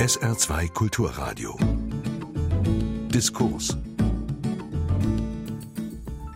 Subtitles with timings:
[0.00, 1.58] SR2 Kulturradio.
[3.12, 3.76] Diskurs.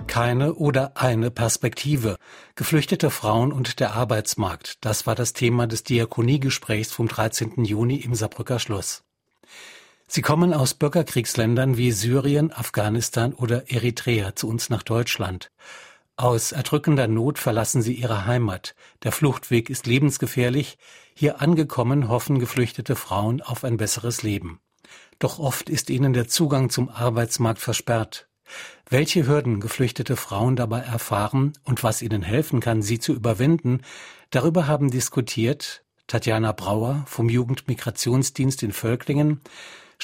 [0.06, 2.16] Keine oder eine Perspektive.
[2.56, 4.85] Geflüchtete Frauen und der Arbeitsmarkt.
[4.85, 7.64] Das war das Thema des Diakoniegesprächs vom 13.
[7.64, 9.03] Juni im Saarbrücker Schloss.
[10.08, 15.51] Sie kommen aus Bürgerkriegsländern wie Syrien, Afghanistan oder Eritrea zu uns nach Deutschland.
[16.16, 18.77] Aus erdrückender Not verlassen sie ihre Heimat.
[19.02, 20.78] Der Fluchtweg ist lebensgefährlich.
[21.12, 24.60] Hier angekommen hoffen geflüchtete Frauen auf ein besseres Leben.
[25.18, 28.28] Doch oft ist ihnen der Zugang zum Arbeitsmarkt versperrt.
[28.88, 33.80] Welche Hürden geflüchtete Frauen dabei erfahren und was ihnen helfen kann, sie zu überwinden,
[34.30, 39.40] darüber haben diskutiert Tatjana Brauer vom Jugendmigrationsdienst in Völklingen,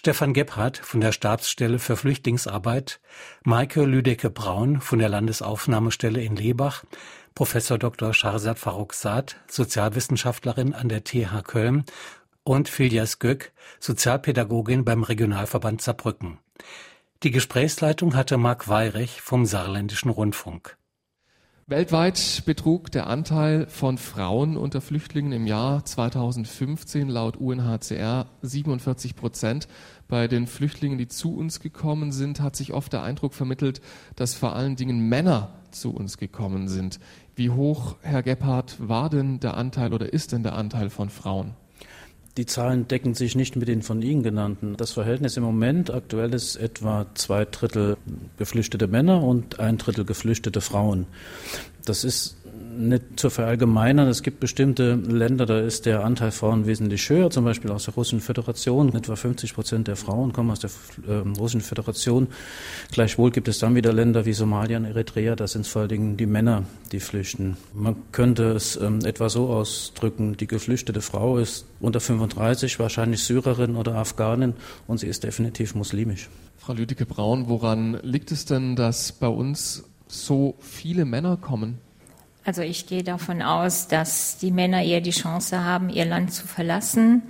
[0.01, 3.01] Stefan Gebhardt von der Stabsstelle für Flüchtlingsarbeit,
[3.45, 6.85] Maike Lüdecke-Braun von der Landesaufnahmestelle in Lebach,
[7.35, 8.15] Professor Dr.
[8.15, 11.85] Sharzad Farrokhzad, Sozialwissenschaftlerin an der TH Köln
[12.45, 16.39] und Filjas Göck, Sozialpädagogin beim Regionalverband Saarbrücken.
[17.23, 20.79] Die Gesprächsleitung hatte Marc Weirich vom Saarländischen Rundfunk.
[21.71, 29.69] Weltweit betrug der Anteil von Frauen unter Flüchtlingen im Jahr 2015 laut UNHCR 47 Prozent.
[30.09, 33.81] Bei den Flüchtlingen, die zu uns gekommen sind, hat sich oft der Eindruck vermittelt,
[34.17, 36.99] dass vor allen Dingen Männer zu uns gekommen sind.
[37.37, 41.55] Wie hoch, Herr Gebhardt, war denn der Anteil oder ist denn der Anteil von Frauen?
[42.41, 44.75] Die Zahlen decken sich nicht mit den von Ihnen genannten.
[44.79, 47.99] Das Verhältnis im Moment aktuell ist etwa zwei Drittel
[48.39, 51.05] geflüchtete Männer und ein Drittel geflüchtete Frauen.
[51.85, 52.39] Das ist
[52.77, 54.09] nicht zu verallgemeinern.
[54.09, 57.95] Es gibt bestimmte Länder, da ist der Anteil Frauen wesentlich höher, zum Beispiel aus der
[57.95, 58.95] Russischen Föderation.
[58.95, 60.71] Etwa 50 Prozent der Frauen kommen aus der
[61.07, 62.29] äh, Russischen Föderation.
[62.93, 65.89] Gleichwohl gibt es dann wieder Länder wie Somalia und Eritrea, da sind es vor allen
[65.89, 67.57] Dingen die Männer, die flüchten.
[67.75, 73.77] Man könnte es ähm, etwa so ausdrücken, die geflüchtete Frau ist unter 35, wahrscheinlich Syrerin
[73.77, 74.55] oder Afghanin
[74.87, 76.29] und sie ist definitiv muslimisch.
[76.57, 81.79] Frau Lüdecke-Braun, woran liegt es denn, dass bei uns so viele Männer kommen?
[82.45, 86.47] Also ich gehe davon aus, dass die Männer eher die Chance haben, ihr Land zu
[86.47, 87.23] verlassen.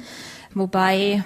[0.53, 1.23] Wobei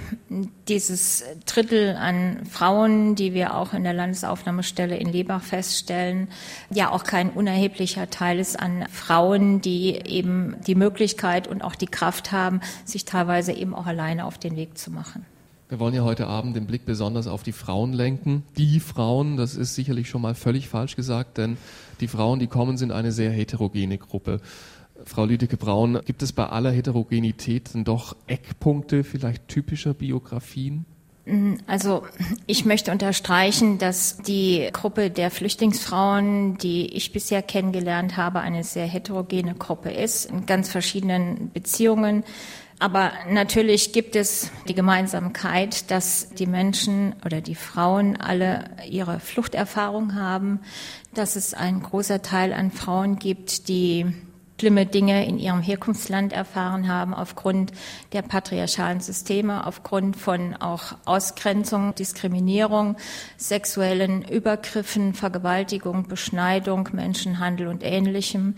[0.69, 6.29] dieses Drittel an Frauen, die wir auch in der Landesaufnahmestelle in Lebach feststellen,
[6.71, 11.87] ja auch kein unerheblicher Teil ist an Frauen, die eben die Möglichkeit und auch die
[11.87, 15.25] Kraft haben, sich teilweise eben auch alleine auf den Weg zu machen.
[15.71, 18.43] Wir wollen ja heute Abend den Blick besonders auf die Frauen lenken.
[18.59, 21.57] Die Frauen, das ist sicherlich schon mal völlig falsch gesagt, denn
[22.01, 24.41] die Frauen, die kommen, sind eine sehr heterogene Gruppe.
[25.05, 30.87] Frau Lüdecke-Braun, gibt es bei aller Heterogenität denn doch Eckpunkte, vielleicht typischer Biografien?
[31.67, 32.03] Also
[32.47, 38.87] ich möchte unterstreichen, dass die Gruppe der Flüchtlingsfrauen, die ich bisher kennengelernt habe, eine sehr
[38.87, 42.25] heterogene Gruppe ist, in ganz verschiedenen Beziehungen.
[42.79, 50.17] Aber natürlich gibt es die Gemeinsamkeit, dass die Menschen oder die Frauen alle ihre Fluchterfahrung
[50.17, 50.61] haben,
[51.15, 54.13] dass es ein großer Teil an Frauen gibt, die
[54.65, 57.73] schlimme Dinge in ihrem Herkunftsland erfahren haben aufgrund
[58.15, 62.97] der patriarchalen Systeme, aufgrund von auch Ausgrenzung, Diskriminierung,
[63.37, 68.55] sexuellen Übergriffen, Vergewaltigung, Beschneidung, Menschenhandel und ähnlichem,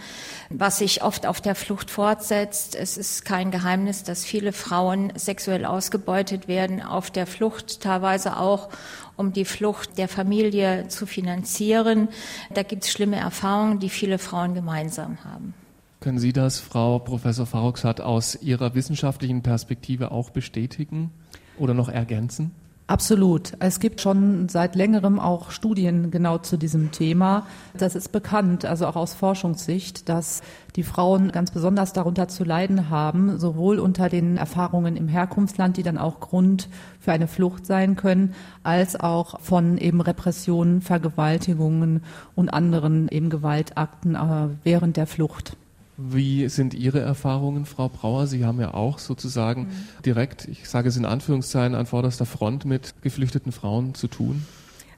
[0.48, 2.76] was sich oft auf der Flucht fortsetzt.
[2.76, 8.68] Es ist kein Geheimnis, dass viele Frauen sexuell ausgebeutet werden auf der Flucht, teilweise auch
[9.16, 12.10] um die Flucht der Familie zu finanzieren.
[12.54, 15.65] Da gibt es schlimme Erfahrungen, die viele Frauen gemeinsam haben.
[16.06, 21.10] Können Sie das, Frau Professor Farroxat, aus Ihrer wissenschaftlichen Perspektive auch bestätigen
[21.58, 22.52] oder noch ergänzen?
[22.86, 23.54] Absolut.
[23.58, 27.48] Es gibt schon seit längerem auch Studien genau zu diesem Thema.
[27.76, 30.42] Das ist bekannt, also auch aus Forschungssicht, dass
[30.76, 35.82] die Frauen ganz besonders darunter zu leiden haben, sowohl unter den Erfahrungen im Herkunftsland, die
[35.82, 36.68] dann auch Grund
[37.00, 42.04] für eine Flucht sein können, als auch von eben Repressionen, Vergewaltigungen
[42.36, 45.56] und anderen eben Gewaltakten äh, während der Flucht.
[45.96, 48.26] Wie sind Ihre Erfahrungen, Frau Brauer?
[48.26, 50.02] Sie haben ja auch sozusagen mhm.
[50.04, 54.44] direkt, ich sage es in Anführungszeichen, an vorderster Front mit geflüchteten Frauen zu tun.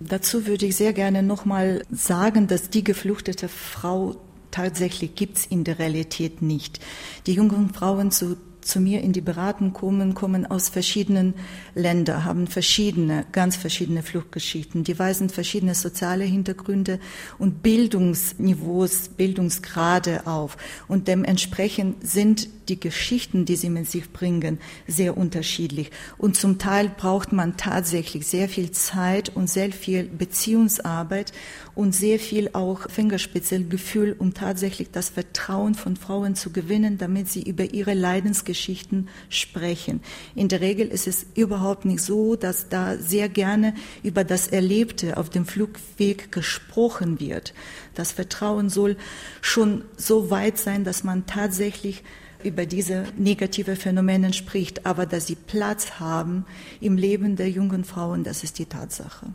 [0.00, 4.16] Dazu würde ich sehr gerne nochmal sagen, dass die geflüchtete Frau
[4.50, 6.80] tatsächlich gibt's in der Realität nicht.
[7.26, 8.36] Die jungen Frauen zu
[8.68, 11.34] zu mir in die Beratung kommen, kommen aus verschiedenen
[11.74, 14.84] Ländern, haben verschiedene, ganz verschiedene Fluchtgeschichten.
[14.84, 17.00] Die weisen verschiedene soziale Hintergründe
[17.38, 20.56] und Bildungsniveaus, Bildungsgrade auf.
[20.86, 25.90] Und dementsprechend sind die Geschichten, die sie mit sich bringen, sehr unterschiedlich.
[26.18, 31.32] Und zum Teil braucht man tatsächlich sehr viel Zeit und sehr viel Beziehungsarbeit
[31.74, 37.42] und sehr viel auch Fingerspitzengefühl, um tatsächlich das Vertrauen von Frauen zu gewinnen, damit sie
[37.42, 40.00] über ihre Leidensgeschichte Fluchtgeschichten sprechen.
[40.34, 45.16] In der Regel ist es überhaupt nicht so, dass da sehr gerne über das Erlebte
[45.16, 47.54] auf dem Flugweg gesprochen wird.
[47.94, 48.96] Das Vertrauen soll
[49.40, 52.02] schon so weit sein, dass man tatsächlich
[52.44, 56.44] über diese negative Phänomene spricht, aber dass sie Platz haben
[56.80, 59.26] im Leben der jungen Frauen, das ist die Tatsache.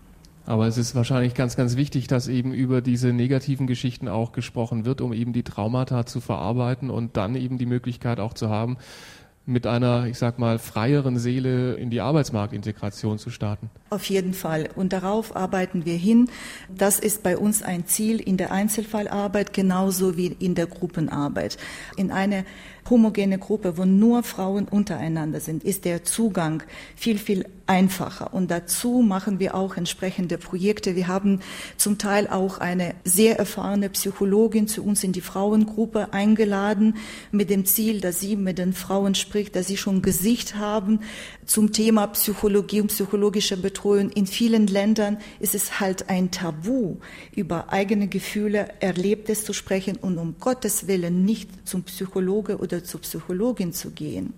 [0.46, 4.86] Aber es ist wahrscheinlich ganz, ganz wichtig, dass eben über diese negativen Geschichten auch gesprochen
[4.86, 8.78] wird, um eben die Traumata zu verarbeiten und dann eben die Möglichkeit auch zu haben,
[9.46, 13.70] mit einer, ich sag mal, freieren Seele in die Arbeitsmarktintegration zu starten.
[13.90, 14.70] Auf jeden Fall.
[14.76, 16.30] Und darauf arbeiten wir hin.
[16.74, 21.58] Das ist bei uns ein Ziel in der Einzelfallarbeit genauso wie in der Gruppenarbeit.
[21.98, 22.46] In eine
[22.90, 26.64] homogene Gruppe, wo nur Frauen untereinander sind, ist der Zugang
[26.96, 28.34] viel, viel einfacher.
[28.34, 30.96] Und dazu machen wir auch entsprechende Projekte.
[30.96, 31.40] Wir haben
[31.78, 36.98] zum Teil auch eine sehr erfahrene Psychologin zu uns in die Frauengruppe eingeladen,
[37.32, 41.00] mit dem Ziel, dass sie mit den Frauen spricht, dass sie schon Gesicht haben
[41.46, 44.10] zum Thema Psychologie und psychologische Betreuung.
[44.10, 46.98] In vielen Ländern ist es halt ein Tabu,
[47.36, 53.02] über eigene Gefühle, Erlebtes zu sprechen und um Gottes Willen nicht zum Psychologe oder zur
[53.02, 54.34] Psychologin zu gehen.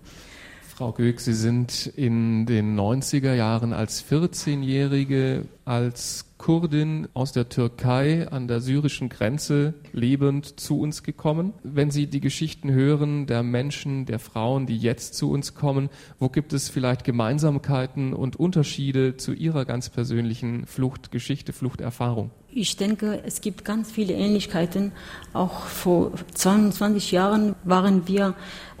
[0.76, 8.28] Frau Göck, Sie sind in den 90er Jahren als 14-Jährige als Kurdin aus der Türkei
[8.28, 11.54] an der syrischen Grenze lebend zu uns gekommen.
[11.62, 15.88] Wenn Sie die Geschichten hören der Menschen, der Frauen, die jetzt zu uns kommen,
[16.18, 22.30] wo gibt es vielleicht Gemeinsamkeiten und Unterschiede zu Ihrer ganz persönlichen Fluchtgeschichte, Fluchterfahrung?
[22.48, 24.92] Ich denke, es gibt ganz viele Ähnlichkeiten.
[25.32, 28.34] Auch vor 22 Jahren waren wir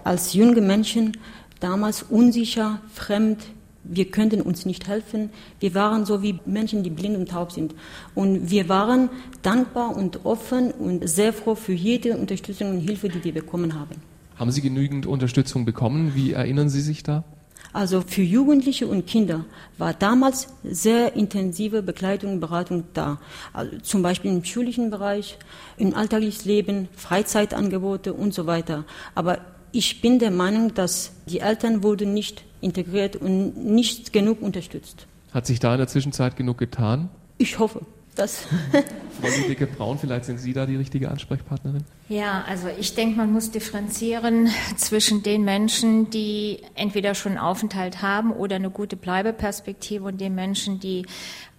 [0.04, 1.16] als junge Menschen
[1.60, 3.38] damals unsicher, fremd.
[3.88, 5.30] Wir könnten uns nicht helfen.
[5.60, 7.74] Wir waren so wie Menschen, die blind und taub sind.
[8.14, 9.10] Und wir waren
[9.42, 13.96] dankbar und offen und sehr froh für jede Unterstützung und Hilfe, die wir bekommen haben.
[14.36, 16.12] Haben Sie genügend Unterstützung bekommen?
[16.14, 17.24] Wie erinnern Sie sich da?
[17.72, 19.44] Also für Jugendliche und Kinder
[19.76, 23.18] war damals sehr intensive Begleitung und Beratung da.
[23.52, 25.36] Also zum Beispiel im schulischen Bereich,
[25.76, 28.84] im alltäglichen Leben, Freizeitangebote und so weiter.
[29.14, 29.40] Aber
[29.72, 35.06] ich bin der Meinung, dass die Eltern wurden nicht integriert und nicht genug unterstützt.
[35.32, 37.10] Hat sich da in der Zwischenzeit genug getan?
[37.38, 37.82] Ich hoffe.
[38.14, 38.46] Das
[39.20, 41.84] Frau Dicke Braun, vielleicht sind Sie da die richtige Ansprechpartnerin?
[42.08, 48.32] Ja, also ich denke, man muss differenzieren zwischen den Menschen, die entweder schon Aufenthalt haben
[48.32, 51.04] oder eine gute Bleibeperspektive und den Menschen, die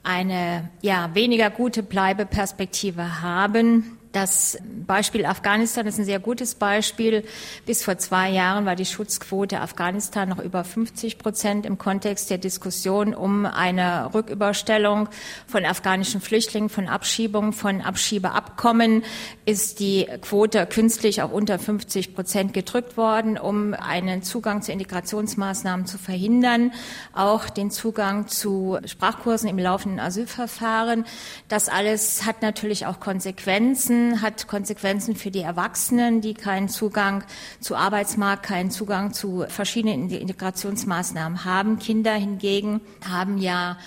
[0.01, 7.23] eine ja, weniger gute Bleibeperspektive haben das Beispiel Afghanistan ist ein sehr gutes Beispiel.
[7.67, 12.39] Bis vor zwei Jahren war die Schutzquote Afghanistan noch über 50 Prozent im Kontext der
[12.39, 15.07] Diskussion um eine Rücküberstellung
[15.45, 19.03] von afghanischen Flüchtlingen, von Abschiebungen, von Abschiebeabkommen
[19.45, 25.85] ist die Quote künstlich auf unter 50 Prozent gedrückt worden, um einen Zugang zu Integrationsmaßnahmen
[25.85, 26.71] zu verhindern,
[27.13, 31.05] auch den Zugang zu Sprachkursen im laufenden Asylverfahren.
[31.49, 37.23] Das alles hat natürlich auch Konsequenzen hat Konsequenzen für die Erwachsenen, die keinen Zugang
[37.59, 41.79] zu Arbeitsmarkt, keinen Zugang zu verschiedenen Integrationsmaßnahmen haben.
[41.79, 43.77] Kinder hingegen haben ja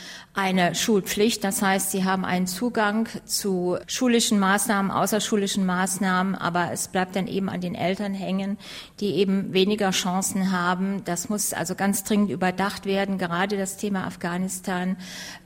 [0.40, 1.44] eine Schulpflicht.
[1.44, 7.26] Das heißt, sie haben einen Zugang zu schulischen Maßnahmen, außerschulischen Maßnahmen, aber es bleibt dann
[7.26, 8.56] eben an den Eltern hängen,
[9.00, 11.04] die eben weniger Chancen haben.
[11.04, 13.18] Das muss also ganz dringend überdacht werden.
[13.18, 14.96] Gerade das Thema Afghanistan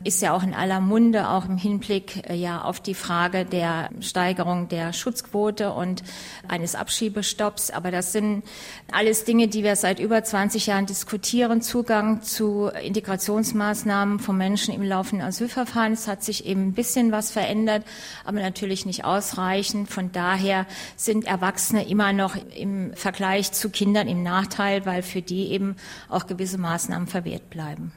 [0.04, 3.90] ist ja auch in aller Munde, auch im Hinblick äh, ja auf die Frage der
[3.98, 6.04] Steigerung der Schutzquote und
[6.46, 7.72] eines Abschiebestopps.
[7.72, 8.44] Aber das sind
[8.92, 11.62] alles Dinge, die wir seit über 20 Jahren diskutieren.
[11.62, 15.92] Zugang zu Integrationsmaßnahmen von Menschen im laufenden Asylverfahren.
[15.92, 17.84] Es hat sich eben ein bisschen was verändert,
[18.24, 19.90] aber natürlich nicht ausreichend.
[19.90, 25.48] Von daher sind Erwachsene immer noch im Vergleich zu Kindern im Nachteil, weil für die
[25.48, 25.76] eben
[26.08, 27.92] auch gewisse Maßnahmen verwehrt bleiben.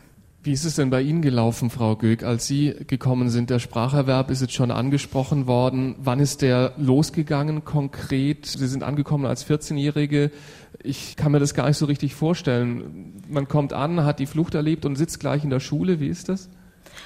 [0.47, 3.49] Wie ist es denn bei Ihnen gelaufen, Frau Göck, als Sie gekommen sind?
[3.49, 5.95] Der Spracherwerb ist jetzt schon angesprochen worden.
[5.99, 8.45] Wann ist der losgegangen konkret?
[8.45, 10.31] Sie sind angekommen als 14-Jährige.
[10.81, 13.21] Ich kann mir das gar nicht so richtig vorstellen.
[13.27, 15.99] Man kommt an, hat die Flucht erlebt und sitzt gleich in der Schule.
[15.99, 16.49] Wie ist das?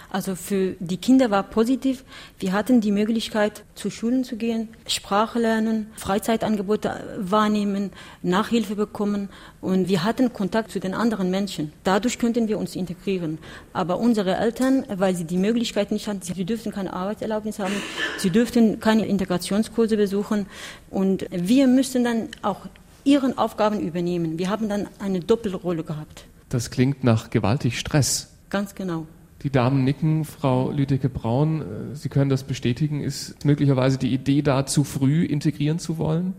[0.09, 2.03] Also für die Kinder war positiv.
[2.39, 9.29] Wir hatten die Möglichkeit, zu Schulen zu gehen, Sprache lernen, Freizeitangebote wahrnehmen, Nachhilfe bekommen
[9.61, 11.73] und wir hatten Kontakt zu den anderen Menschen.
[11.83, 13.37] Dadurch könnten wir uns integrieren.
[13.73, 17.75] Aber unsere Eltern, weil sie die Möglichkeit nicht hatten, sie dürften keine Arbeitserlaubnis haben,
[18.17, 20.45] sie dürften keine Integrationskurse besuchen
[20.89, 22.67] und wir müssten dann auch
[23.03, 24.37] ihren Aufgaben übernehmen.
[24.37, 26.25] Wir haben dann eine Doppelrolle gehabt.
[26.49, 28.29] Das klingt nach gewaltig Stress.
[28.49, 29.07] Ganz genau.
[29.43, 33.01] Die Damen nicken, Frau Lüdecke-Braun, äh, Sie können das bestätigen.
[33.01, 36.33] Ist möglicherweise die Idee da, zu früh integrieren zu wollen?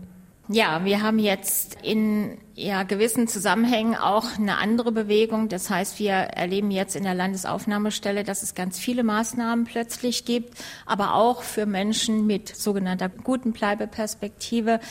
[0.49, 5.47] Ja, wir haben jetzt in ja, gewissen Zusammenhängen auch eine andere Bewegung.
[5.47, 10.57] Das heißt, wir erleben jetzt in der Landesaufnahmestelle, dass es ganz viele Maßnahmen plötzlich gibt,
[10.85, 14.81] aber auch für Menschen mit sogenannter guten Bleibeperspektive.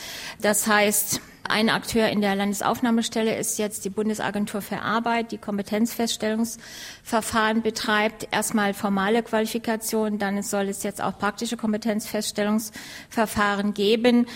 [0.41, 7.61] Das heißt, ein Akteur in der Landesaufnahmestelle ist jetzt die Bundesagentur für Arbeit, die Kompetenzfeststellungsverfahren
[7.61, 8.29] betreibt.
[8.31, 14.27] Erstmal formale Qualifikation, dann soll es jetzt auch praktische Kompetenzfeststellungsverfahren geben.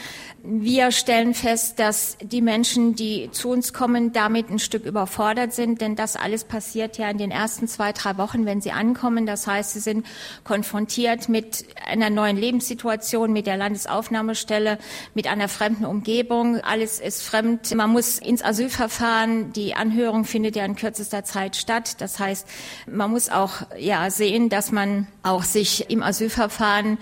[0.44, 5.80] Wir stellen fest, dass die Menschen, die zu uns kommen, damit ein Stück überfordert sind,
[5.82, 9.26] denn das alles passiert ja in den ersten zwei, drei Wochen, wenn sie ankommen.
[9.26, 10.06] Das heißt, sie sind
[10.44, 14.78] konfrontiert mit einer neuen Lebenssituation, mit der Landesaufnahmestelle,
[15.14, 16.60] mit einer fremden Umgebung.
[16.62, 17.74] Alles ist fremd.
[17.76, 19.54] Man muss ins Asylverfahren.
[19.54, 22.02] Die Anhörung findet ja in kürzester Zeit statt.
[22.02, 22.48] Das heißt,
[22.90, 26.98] man muss auch ja sehen, dass man auch sich im Asylverfahren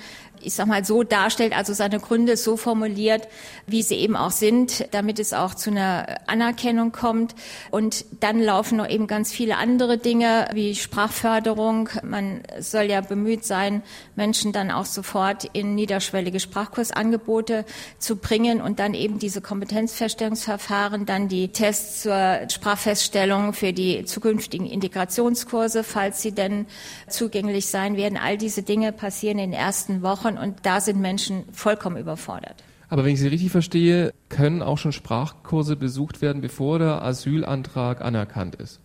[0.46, 3.28] ich sag mal, so darstellt, also seine Gründe so formuliert,
[3.68, 7.36] wie sie eben auch sind, damit es auch zu einer Anerkennung kommt.
[7.72, 11.90] Und dann laufen noch eben ganz viele andere Dinge wie Sprachförderung.
[12.04, 13.82] Man soll ja bemüht sein,
[14.16, 17.66] Menschen dann auch sofort in niederschwellige Sprachkursangebote
[17.98, 24.68] zu bringen und dann eben diese Kompetenzfeststellungsverfahren, dann die Tests zur Sprachfeststellung für die zukünftigen
[24.68, 26.68] Integrationskurse, falls sie denn
[27.10, 28.18] zugänglich sein werden.
[28.18, 32.64] All diese Dinge passieren in den ersten Wochen Sprachen und da sind Menschen vollkommen überfordert.
[32.88, 38.02] Aber wenn ich Sie richtig verstehe, können auch schon Sprachkurse besucht werden, bevor der Asylantrag
[38.02, 38.80] anerkannt ist.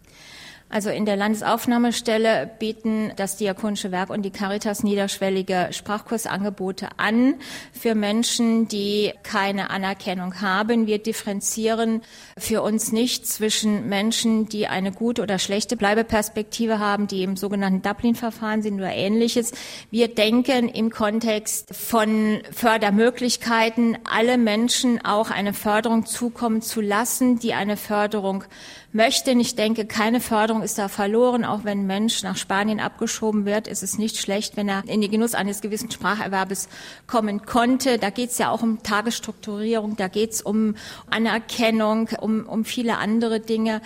[0.73, 7.35] Also in der Landesaufnahmestelle bieten das Diakonische Werk und die Caritas niederschwellige Sprachkursangebote an
[7.73, 10.87] für Menschen, die keine Anerkennung haben.
[10.87, 12.03] Wir differenzieren
[12.39, 17.83] für uns nicht zwischen Menschen, die eine gute oder schlechte Bleibeperspektive haben, die im sogenannten
[17.83, 19.51] Dublin-Verfahren sind oder ähnliches.
[19.91, 27.55] Wir denken im Kontext von Fördermöglichkeiten, alle Menschen auch eine Förderung zukommen zu lassen, die
[27.55, 28.45] eine Förderung
[28.93, 29.39] möchten.
[29.41, 31.45] Ich denke, keine Förderung ist da verloren.
[31.45, 35.01] Auch wenn ein Mensch nach Spanien abgeschoben wird, ist es nicht schlecht, wenn er in
[35.01, 36.69] den Genuss eines gewissen Spracherwerbes
[37.07, 37.99] kommen konnte.
[37.99, 40.75] Da geht es ja auch um Tagesstrukturierung, da geht es um
[41.09, 43.81] Anerkennung, um, um viele andere Dinge.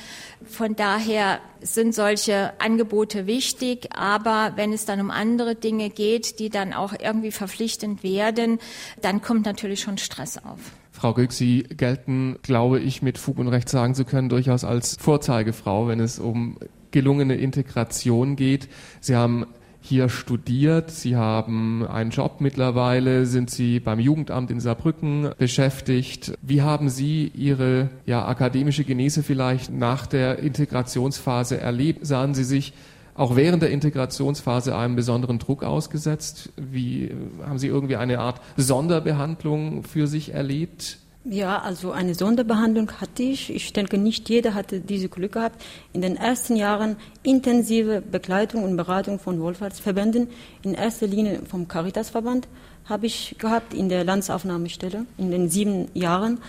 [0.46, 6.50] Von daher sind solche Angebote wichtig, aber wenn es dann um andere Dinge geht, die
[6.50, 8.58] dann auch irgendwie verpflichtend werden,
[9.00, 10.61] dann kommt natürlich schon Stress auf.
[10.94, 14.96] Frau Göck, Sie gelten, glaube ich, mit Fug und Recht sagen zu können, durchaus als
[14.96, 16.56] Vorzeigefrau, wenn es um
[16.92, 18.68] gelungene Integration geht.
[19.00, 19.44] Sie haben
[19.80, 26.38] hier studiert, Sie haben einen Job mittlerweile, sind Sie beim Jugendamt in Saarbrücken beschäftigt.
[26.42, 32.06] Wie haben Sie Ihre ja, akademische Genese vielleicht nach der Integrationsphase erlebt?
[32.06, 32.72] Sahen Sie sich
[33.14, 36.50] auch während der Integrationsphase einem besonderen Druck ausgesetzt?
[36.56, 37.14] Wie
[37.47, 40.99] haben Sie irgendwie eine Art Sonderbehandlung für sich erlebt?
[41.26, 43.54] Ja, also eine Sonderbehandlung hatte ich.
[43.54, 45.62] Ich denke, nicht jeder hatte diese Glück gehabt.
[45.94, 50.28] In den ersten Jahren intensive Begleitung und Beratung von Wohlfahrtsverbänden,
[50.62, 52.47] in erster Linie vom Caritasverband,
[52.85, 56.40] habe ich gehabt in der Landsaufnahmestelle in den sieben Jahren.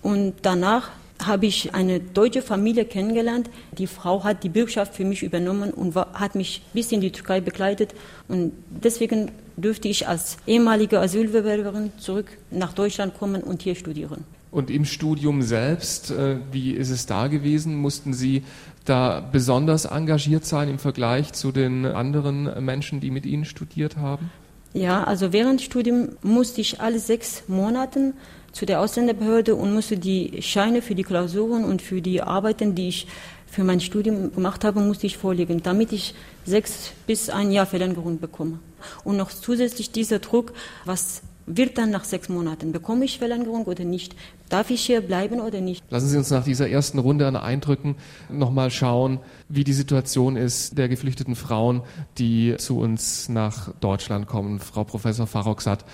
[0.00, 0.88] Und danach
[1.26, 3.50] habe ich eine deutsche Familie kennengelernt.
[3.78, 7.12] Die Frau hat die Bürgschaft für mich übernommen und war, hat mich bis in die
[7.12, 7.94] Türkei begleitet.
[8.28, 14.24] Und deswegen dürfte ich als ehemalige Asylbewerberin zurück nach Deutschland kommen und hier studieren.
[14.50, 17.74] Und im Studium selbst, äh, wie ist es da gewesen?
[17.74, 18.42] Mussten Sie
[18.84, 24.30] da besonders engagiert sein im Vergleich zu den anderen Menschen, die mit Ihnen studiert haben?
[24.74, 28.14] Ja, also während des Studiums musste ich alle sechs Monate
[28.52, 32.88] zu der Ausländerbehörde und musste die Scheine für die Klausuren und für die Arbeiten, die
[32.88, 33.06] ich
[33.46, 38.18] für mein Studium gemacht habe, musste ich vorlegen, damit ich sechs bis ein Jahr Verlängerung
[38.18, 38.58] bekomme.
[39.04, 40.52] Und noch zusätzlich dieser Druck,
[40.84, 44.14] was wird dann nach sechs Monaten, bekomme ich Verlängerung oder nicht?
[44.48, 45.82] Darf ich hier bleiben oder nicht?
[45.90, 47.96] Lassen Sie uns nach dieser ersten Runde an Eindrücken
[48.30, 49.18] nochmal schauen,
[49.48, 51.82] wie die Situation ist der geflüchteten Frauen,
[52.18, 54.60] die zu uns nach Deutschland kommen.
[54.60, 55.84] Frau Professor Farroxat,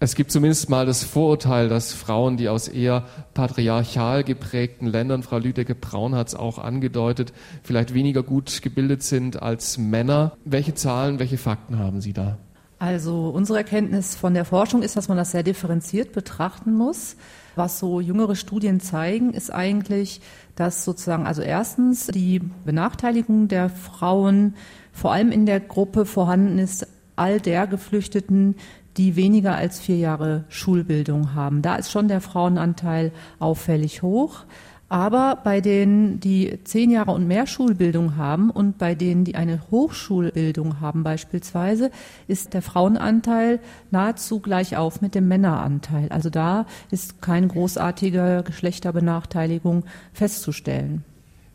[0.00, 5.38] es gibt zumindest mal das Vorurteil, dass Frauen, die aus eher patriarchal geprägten Ländern, Frau
[5.38, 7.32] Lüdecke-Braun hat es auch angedeutet,
[7.62, 10.36] vielleicht weniger gut gebildet sind als Männer.
[10.44, 12.38] Welche Zahlen, welche Fakten haben Sie da?
[12.78, 17.16] Also unsere Erkenntnis von der Forschung ist, dass man das sehr differenziert betrachten muss.
[17.56, 20.20] Was so jüngere Studien zeigen, ist eigentlich,
[20.56, 24.54] dass sozusagen also erstens die Benachteiligung der Frauen
[24.92, 26.86] vor allem in der Gruppe vorhanden ist,
[27.16, 28.56] all der Geflüchteten,
[28.96, 31.62] die weniger als vier Jahre Schulbildung haben.
[31.62, 34.44] Da ist schon der Frauenanteil auffällig hoch.
[34.88, 39.60] Aber bei denen, die zehn Jahre und mehr Schulbildung haben und bei denen, die eine
[39.70, 41.90] Hochschulbildung haben beispielsweise,
[42.28, 43.60] ist der Frauenanteil
[43.90, 46.10] nahezu gleich auf mit dem Männeranteil.
[46.10, 51.02] Also da ist keine großartige Geschlechterbenachteiligung festzustellen.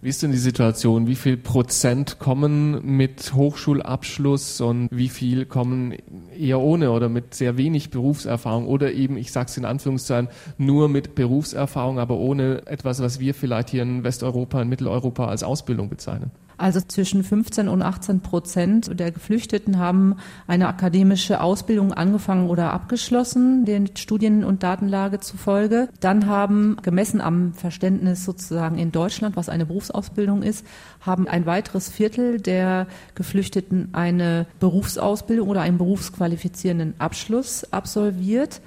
[0.02, 1.08] Wie ist denn die Situation?
[1.08, 5.94] Wie viel Prozent kommen mit Hochschulabschluss und wie viel kommen
[6.38, 10.88] eher ohne oder mit sehr wenig Berufserfahrung oder eben, ich sage es in Anführungszeichen, nur
[10.88, 15.90] mit Berufserfahrung, aber ohne etwas, was wir vielleicht hier in Westeuropa, in Mitteleuropa als Ausbildung
[15.90, 16.32] bezeichnen?
[16.60, 23.64] Also zwischen 15 und 18 Prozent der Geflüchteten haben eine akademische Ausbildung angefangen oder abgeschlossen,
[23.64, 25.88] den Studien- und Datenlage zufolge.
[26.02, 30.66] Dann haben, gemessen am Verständnis sozusagen in Deutschland, was eine Berufsausbildung ist,
[31.00, 38.60] haben ein weiteres Viertel der Geflüchteten eine Berufsausbildung oder einen berufsqualifizierenden Abschluss absolviert.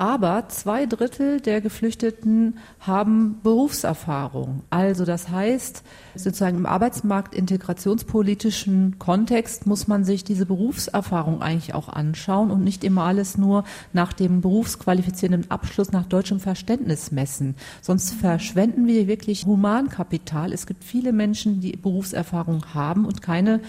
[0.00, 4.62] Aber zwei Drittel der Geflüchteten haben Berufserfahrung.
[4.70, 5.82] Also das heißt,
[6.14, 13.02] sozusagen im Arbeitsmarkt-integrationspolitischen Kontext muss man sich diese Berufserfahrung eigentlich auch anschauen und nicht immer
[13.02, 17.54] alles nur nach dem berufsqualifizierenden Abschluss nach deutschem Verständnis messen.
[17.82, 20.54] Sonst verschwenden wir wirklich Humankapital.
[20.54, 23.60] Es gibt viele Menschen, die Berufserfahrung haben und keine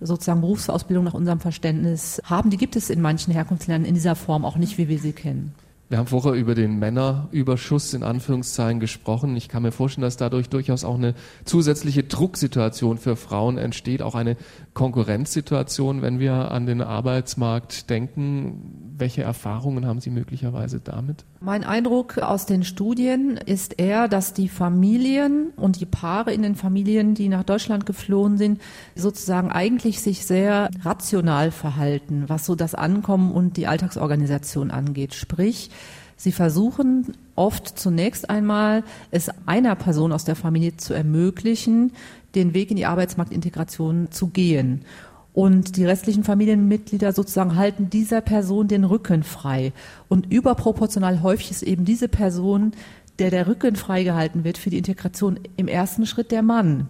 [0.00, 2.50] sozusagen Berufsausbildung nach unserem Verständnis haben.
[2.50, 5.54] Die gibt es in manchen Herkunftsländern in dieser Form auch nicht, wie wir sie kennen.
[5.90, 9.34] Wir haben vorher über den Männerüberschuss in Anführungszeichen gesprochen.
[9.34, 14.14] Ich kann mir vorstellen, dass dadurch durchaus auch eine zusätzliche Drucksituation für Frauen entsteht, auch
[14.14, 14.36] eine
[14.72, 18.89] Konkurrenzsituation, wenn wir an den Arbeitsmarkt denken.
[19.00, 21.24] Welche Erfahrungen haben Sie möglicherweise damit?
[21.40, 26.54] Mein Eindruck aus den Studien ist eher, dass die Familien und die Paare in den
[26.54, 28.60] Familien, die nach Deutschland geflohen sind,
[28.94, 35.14] sozusagen eigentlich sich sehr rational verhalten, was so das Ankommen und die Alltagsorganisation angeht.
[35.14, 35.70] Sprich,
[36.16, 41.92] Sie versuchen oft zunächst einmal, es einer Person aus der Familie zu ermöglichen,
[42.34, 44.84] den Weg in die Arbeitsmarktintegration zu gehen.
[45.32, 49.72] Und die restlichen Familienmitglieder sozusagen halten dieser Person den Rücken frei.
[50.08, 52.72] Und überproportional häufig ist eben diese Person,
[53.18, 56.88] der der Rücken freigehalten wird für die Integration im ersten Schritt der Mann.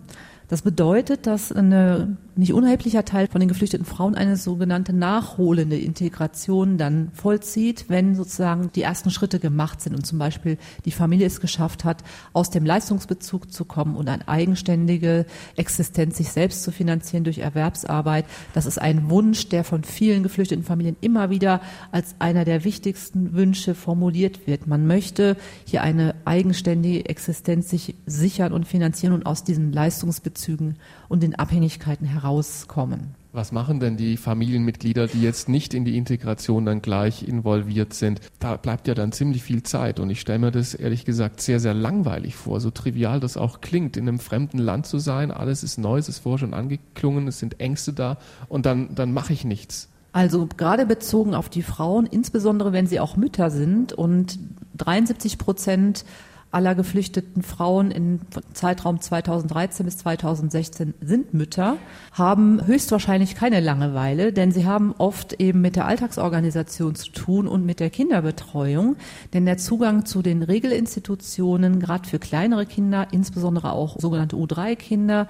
[0.49, 6.79] Das bedeutet, dass ein nicht unerheblicher Teil von den geflüchteten Frauen eine sogenannte nachholende Integration
[6.79, 11.41] dann vollzieht, wenn sozusagen die ersten Schritte gemacht sind und zum Beispiel die Familie es
[11.41, 15.27] geschafft hat, aus dem Leistungsbezug zu kommen und eine eigenständige
[15.57, 18.25] Existenz sich selbst zu finanzieren durch Erwerbsarbeit.
[18.55, 21.61] Das ist ein Wunsch, der von vielen geflüchteten Familien immer wieder
[21.93, 24.67] als einer der wichtigsten Wünsche formuliert wird.
[24.67, 30.77] Man möchte hier eine eigenständige Existenz sich sichern und finanzieren und aus diesen Leistungsbezügen Bezügen
[31.11, 33.15] und den Abhängigkeiten herauskommen.
[33.33, 38.21] Was machen denn die Familienmitglieder, die jetzt nicht in die Integration dann gleich involviert sind?
[38.39, 41.61] Da bleibt ja dann ziemlich viel Zeit und ich stelle mir das ehrlich gesagt sehr,
[41.61, 45.63] sehr langweilig vor, so trivial das auch klingt, in einem fremden Land zu sein, alles
[45.65, 48.17] ist neu, es ist vorher schon angeklungen, es sind Ängste da
[48.49, 49.89] und dann, dann mache ich nichts.
[50.13, 54.39] Also gerade bezogen auf die Frauen, insbesondere wenn sie auch Mütter sind und
[54.77, 56.05] 73 Prozent
[56.53, 58.21] aller geflüchteten Frauen im
[58.53, 61.77] Zeitraum 2013 bis 2016 sind Mütter,
[62.13, 67.65] haben höchstwahrscheinlich keine Langeweile, denn sie haben oft eben mit der Alltagsorganisation zu tun und
[67.65, 68.97] mit der Kinderbetreuung,
[69.33, 75.29] denn der Zugang zu den Regelinstitutionen, gerade für kleinere Kinder, insbesondere auch sogenannte U3-Kinder,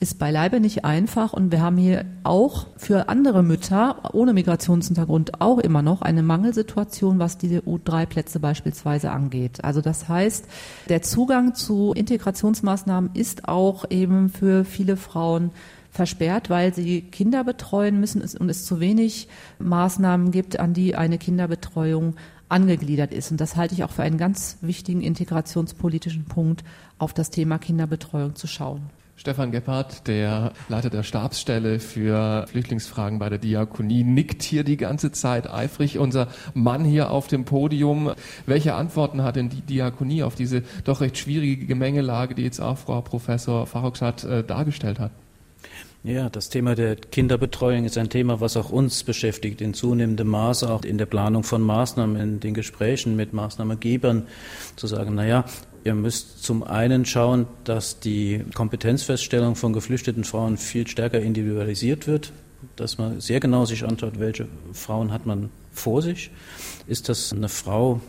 [0.00, 5.58] ist beileibe nicht einfach und wir haben hier auch für andere Mütter ohne Migrationshintergrund auch
[5.58, 9.64] immer noch eine Mangelsituation, was diese U3-Plätze beispielsweise angeht.
[9.64, 10.46] Also das heißt,
[10.88, 15.50] der Zugang zu Integrationsmaßnahmen ist auch eben für viele Frauen
[15.90, 19.26] versperrt, weil sie Kinder betreuen müssen und es zu wenig
[19.58, 22.14] Maßnahmen gibt, an die eine Kinderbetreuung
[22.48, 23.32] angegliedert ist.
[23.32, 26.62] Und das halte ich auch für einen ganz wichtigen integrationspolitischen Punkt,
[26.98, 28.82] auf das Thema Kinderbetreuung zu schauen.
[29.18, 35.10] Stefan Gebhardt, der Leiter der Stabsstelle für Flüchtlingsfragen bei der Diakonie, nickt hier die ganze
[35.10, 35.98] Zeit eifrig.
[35.98, 38.12] Unser Mann hier auf dem Podium.
[38.46, 42.78] Welche Antworten hat denn die Diakonie auf diese doch recht schwierige Gemengelage, die jetzt auch
[42.78, 45.10] Frau Professor Farroxat äh, dargestellt hat?
[46.04, 50.70] Ja, das Thema der Kinderbetreuung ist ein Thema, was auch uns beschäftigt, in zunehmendem Maße
[50.70, 54.28] auch in der Planung von Maßnahmen, in den Gesprächen mit Maßnahmegebern,
[54.76, 55.44] zu sagen, naja,
[55.88, 62.30] Ihr müsst zum einen schauen, dass die Kompetenzfeststellung von geflüchteten Frauen viel stärker individualisiert wird,
[62.76, 66.30] dass man sehr genau sich anschaut, welche Frauen hat man vor sich.
[66.86, 68.02] Ist das eine Frau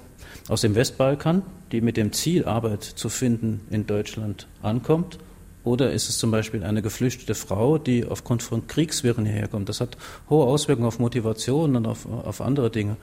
[0.49, 5.17] aus dem Westbalkan, die mit dem Ziel, Arbeit zu finden, in Deutschland ankommt?
[5.69, 9.69] Oder ist es zum Beispiel eine geflüchtete Frau, die aufgrund von Kriegswirren hierher kommt?
[9.69, 12.97] Das hat hohe Auswirkungen auf Motivation und auf, auf andere Dinge.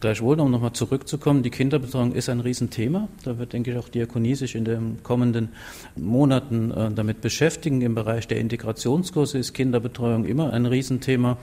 [0.00, 3.06] Gleichwohl, um nochmal zurückzukommen, die Kinderbetreuung ist ein Riesenthema.
[3.22, 5.50] Da wird, denke ich, auch Diakonie sich in den kommenden
[5.94, 7.80] Monaten äh, damit beschäftigen.
[7.80, 11.38] Im Bereich der Integrationskurse ist Kinderbetreuung immer ein Riesenthema.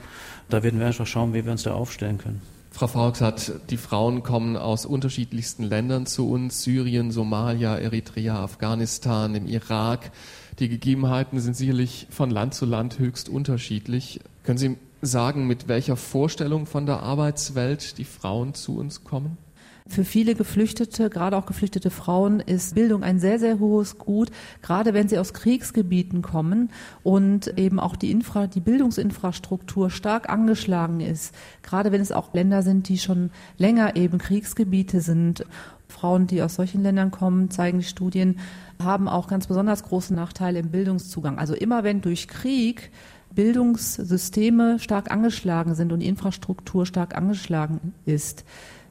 [0.50, 2.42] Da werden wir einfach schauen, wie wir uns da aufstellen können.
[2.70, 9.34] Frau Faux hat, die Frauen kommen aus unterschiedlichsten Ländern zu uns, Syrien, Somalia, Eritrea, Afghanistan,
[9.34, 10.10] im Irak.
[10.58, 14.20] Die Gegebenheiten sind sicherlich von Land zu Land höchst unterschiedlich.
[14.42, 19.38] Können Sie sagen, mit welcher Vorstellung von der Arbeitswelt die Frauen zu uns kommen?
[19.86, 24.92] Für viele Geflüchtete, gerade auch geflüchtete Frauen, ist Bildung ein sehr, sehr hohes Gut, gerade
[24.92, 26.70] wenn sie aus Kriegsgebieten kommen
[27.02, 32.62] und eben auch die, Infra, die Bildungsinfrastruktur stark angeschlagen ist, gerade wenn es auch Länder
[32.62, 35.46] sind, die schon länger eben Kriegsgebiete sind.
[35.88, 38.38] Frauen, die aus solchen Ländern kommen, zeigen die Studien,
[38.82, 41.38] haben auch ganz besonders große Nachteile im Bildungszugang.
[41.38, 42.90] Also immer wenn durch Krieg
[43.34, 48.44] Bildungssysteme stark angeschlagen sind und die Infrastruktur stark angeschlagen ist,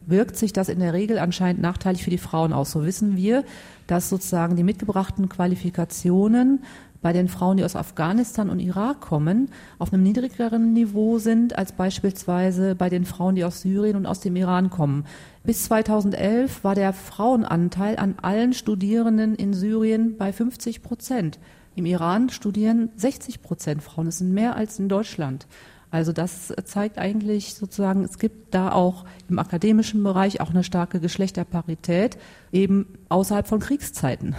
[0.05, 2.71] wirkt sich das in der Regel anscheinend nachteilig für die Frauen aus.
[2.71, 3.43] So wissen wir,
[3.87, 6.63] dass sozusagen die mitgebrachten Qualifikationen
[7.01, 11.71] bei den Frauen, die aus Afghanistan und Irak kommen, auf einem niedrigeren Niveau sind als
[11.71, 15.05] beispielsweise bei den Frauen, die aus Syrien und aus dem Iran kommen.
[15.47, 21.39] Bis 2011 war der Frauenanteil an allen Studierenden in Syrien bei 50 Prozent.
[21.73, 24.07] Im Iran studieren 60 Prozent Frauen.
[24.07, 25.47] Das sind mehr als in Deutschland.
[25.89, 30.99] Also das zeigt eigentlich sozusagen, es gibt da auch im akademischen Bereich auch eine starke
[30.99, 32.17] Geschlechterparität,
[32.51, 34.35] eben außerhalb von Kriegszeiten.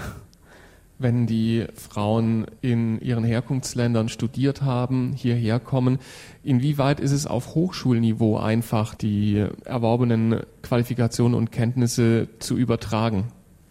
[1.01, 5.99] Wenn die Frauen in ihren Herkunftsländern studiert haben, hierher kommen,
[6.43, 13.29] inwieweit ist es auf Hochschulniveau einfach, die erworbenen Qualifikationen und Kenntnisse zu übertragen?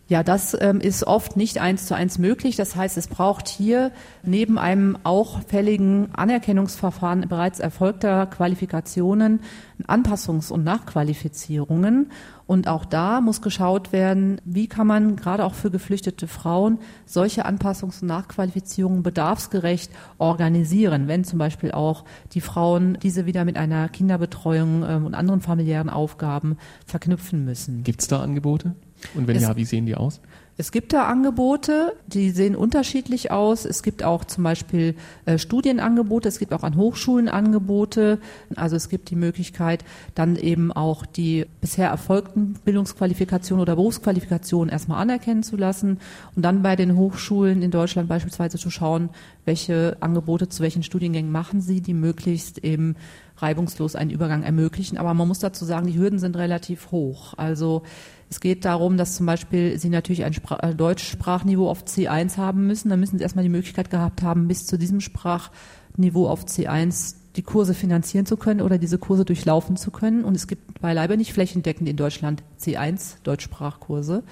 [0.10, 2.56] Ja, das ähm, ist oft nicht eins zu eins möglich.
[2.56, 3.92] Das heißt, es braucht hier
[4.24, 9.42] neben einem auch fälligen Anerkennungsverfahren bereits erfolgter Qualifikationen
[9.86, 12.10] Anpassungs- und Nachqualifizierungen.
[12.46, 17.46] Und auch da muss geschaut werden, wie kann man gerade auch für geflüchtete Frauen solche
[17.46, 23.90] Anpassungs- und Nachqualifizierungen bedarfsgerecht organisieren, wenn zum Beispiel auch die Frauen diese wieder mit einer
[23.90, 27.84] Kinderbetreuung ähm, und anderen familiären Aufgaben verknüpfen müssen.
[27.84, 28.74] Gibt es da Angebote?
[29.16, 30.22] Und wenn es, ja, wie sehen die aus?
[30.60, 33.64] Es gibt da Angebote, die sehen unterschiedlich aus.
[33.64, 38.20] Es gibt auch zum Beispiel äh, Studienangebote, es gibt auch an Hochschulen Angebote.
[38.56, 45.00] Also es gibt die Möglichkeit, dann eben auch die bisher erfolgten Bildungsqualifikationen oder Berufsqualifikationen erstmal
[45.00, 46.00] anerkennen zu lassen
[46.36, 49.10] und dann bei den Hochschulen in Deutschland beispielsweise zu schauen,
[49.46, 52.96] welche Angebote zu welchen Studiengängen machen sie, die möglichst eben
[53.38, 54.98] reibungslos einen Übergang ermöglichen.
[54.98, 57.34] Aber man muss dazu sagen, die Hürden sind relativ hoch.
[57.38, 57.84] Also
[58.30, 62.68] es geht darum, dass zum Beispiel Sie natürlich ein Spra äh, Deutschsprachniveau auf C1 haben
[62.68, 62.90] müssen.
[62.90, 67.44] Dann müssen Sie erstmal die Möglichkeit gehabt haben, bis zu diesem Sprachniveau auf C1 die
[67.44, 70.24] Kurse finanzieren zu können oder diese Kurse durchlaufen zu können.
[70.24, 74.24] Und es gibt beileibe nicht flächendeckend in Deutschland C1 Deutschsprachkurse.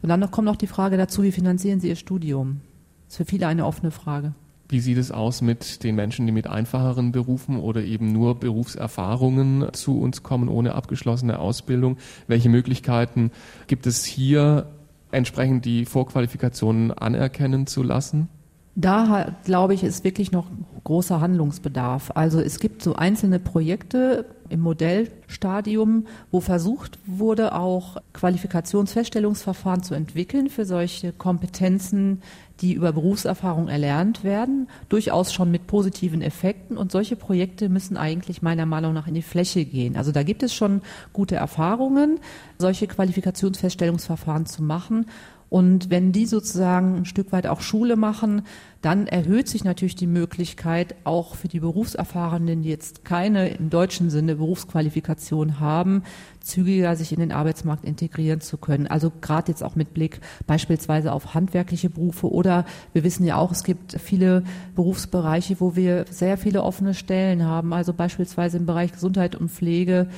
[0.00, 2.60] Und dann noch kommt noch die Frage dazu, wie finanzieren Sie Ihr Studium?
[3.06, 4.34] Das ist für viele eine offene Frage.
[4.72, 9.66] Wie sieht es aus mit den Menschen, die mit einfacheren Berufen oder eben nur Berufserfahrungen
[9.74, 11.98] zu uns kommen, ohne abgeschlossene Ausbildung?
[12.26, 13.32] Welche Möglichkeiten
[13.66, 14.68] gibt es hier,
[15.10, 18.30] entsprechend die Vorqualifikationen anerkennen zu lassen?
[18.74, 20.46] Da glaube ich, ist wirklich noch
[20.84, 22.12] großer Handlungsbedarf.
[22.14, 30.48] Also es gibt so einzelne Projekte im Modellstadium, wo versucht wurde, auch Qualifikationsfeststellungsverfahren zu entwickeln
[30.48, 32.22] für solche Kompetenzen,
[32.60, 36.76] die über Berufserfahrung erlernt werden, durchaus schon mit positiven Effekten.
[36.76, 39.96] Und solche Projekte müssen eigentlich meiner Meinung nach in die Fläche gehen.
[39.96, 42.20] Also da gibt es schon gute Erfahrungen,
[42.58, 45.06] solche Qualifikationsfeststellungsverfahren zu machen.
[45.52, 48.40] Und wenn die sozusagen ein Stück weit auch Schule machen,
[48.80, 54.08] dann erhöht sich natürlich die Möglichkeit, auch für die Berufserfahrenen, die jetzt keine im deutschen
[54.08, 56.04] Sinne Berufsqualifikation haben,
[56.40, 58.86] zügiger sich in den Arbeitsmarkt integrieren zu können.
[58.86, 63.52] Also gerade jetzt auch mit Blick beispielsweise auf handwerkliche Berufe oder wir wissen ja auch,
[63.52, 67.74] es gibt viele Berufsbereiche, wo wir sehr viele offene Stellen haben.
[67.74, 70.08] Also beispielsweise im Bereich Gesundheit und Pflege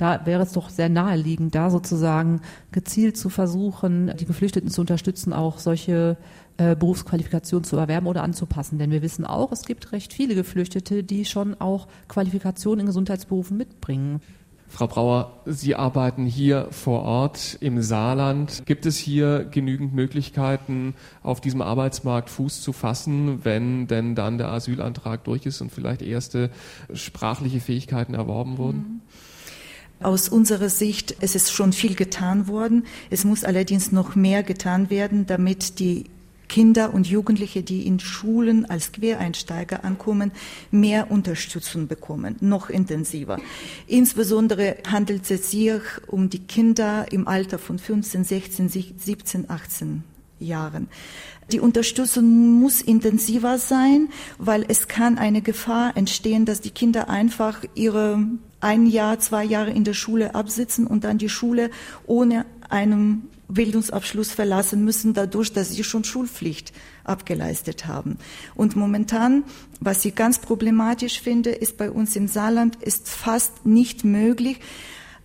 [0.00, 2.40] da wäre es doch sehr naheliegend, da sozusagen
[2.72, 6.16] gezielt zu versuchen, die Geflüchteten zu unterstützen, auch solche
[6.56, 8.78] äh, Berufsqualifikationen zu erwerben oder anzupassen.
[8.78, 13.56] Denn wir wissen auch, es gibt recht viele Geflüchtete, die schon auch Qualifikationen in Gesundheitsberufen
[13.56, 14.20] mitbringen.
[14.70, 18.62] Frau Brauer, Sie arbeiten hier vor Ort im Saarland.
[18.66, 24.48] Gibt es hier genügend Möglichkeiten, auf diesem Arbeitsmarkt Fuß zu fassen, wenn denn dann der
[24.48, 26.50] Asylantrag durch ist und vielleicht erste
[26.94, 28.78] sprachliche Fähigkeiten erworben wurden?
[28.78, 29.00] Mhm.
[30.02, 32.84] Aus unserer Sicht es ist schon viel getan worden.
[33.10, 36.06] Es muss allerdings noch mehr getan werden, damit die
[36.48, 40.32] Kinder und Jugendliche, die in Schulen als Quereinsteiger ankommen,
[40.72, 43.38] mehr Unterstützung bekommen, noch intensiver.
[43.86, 50.02] Insbesondere handelt es sich um die Kinder im Alter von 15, 16, 17, 18
[50.40, 50.88] Jahren.
[51.52, 54.08] Die Unterstützung muss intensiver sein,
[54.38, 58.26] weil es kann eine Gefahr entstehen, dass die Kinder einfach ihre
[58.60, 61.70] ein Jahr, zwei Jahre in der Schule absitzen und dann die Schule
[62.06, 66.72] ohne einen Bildungsabschluss verlassen müssen, dadurch, dass sie schon Schulpflicht
[67.04, 68.16] abgeleistet haben.
[68.54, 69.44] Und momentan,
[69.80, 74.60] was ich ganz problematisch finde, ist bei uns im Saarland, ist fast nicht möglich,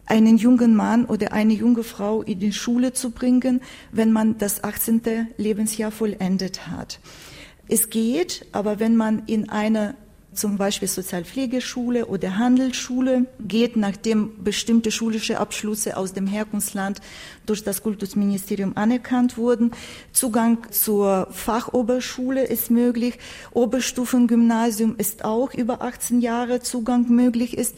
[0.08, 4.64] einen jungen Mann oder eine junge Frau in die Schule zu bringen, wenn man das
[4.64, 5.02] 18.
[5.38, 7.00] Lebensjahr vollendet hat.
[7.68, 9.96] Es geht, aber wenn man in eine
[10.36, 17.02] zum Beispiel Sozialpflegeschule oder Handelsschule geht, nachdem bestimmte schulische Abschlüsse aus dem Herkunftsland
[17.46, 19.72] durch das Kultusministerium anerkannt wurden.
[20.12, 23.18] Zugang zur Fachoberschule ist möglich.
[23.52, 27.76] Oberstufengymnasium ist auch über 18 Jahre Zugang möglich ist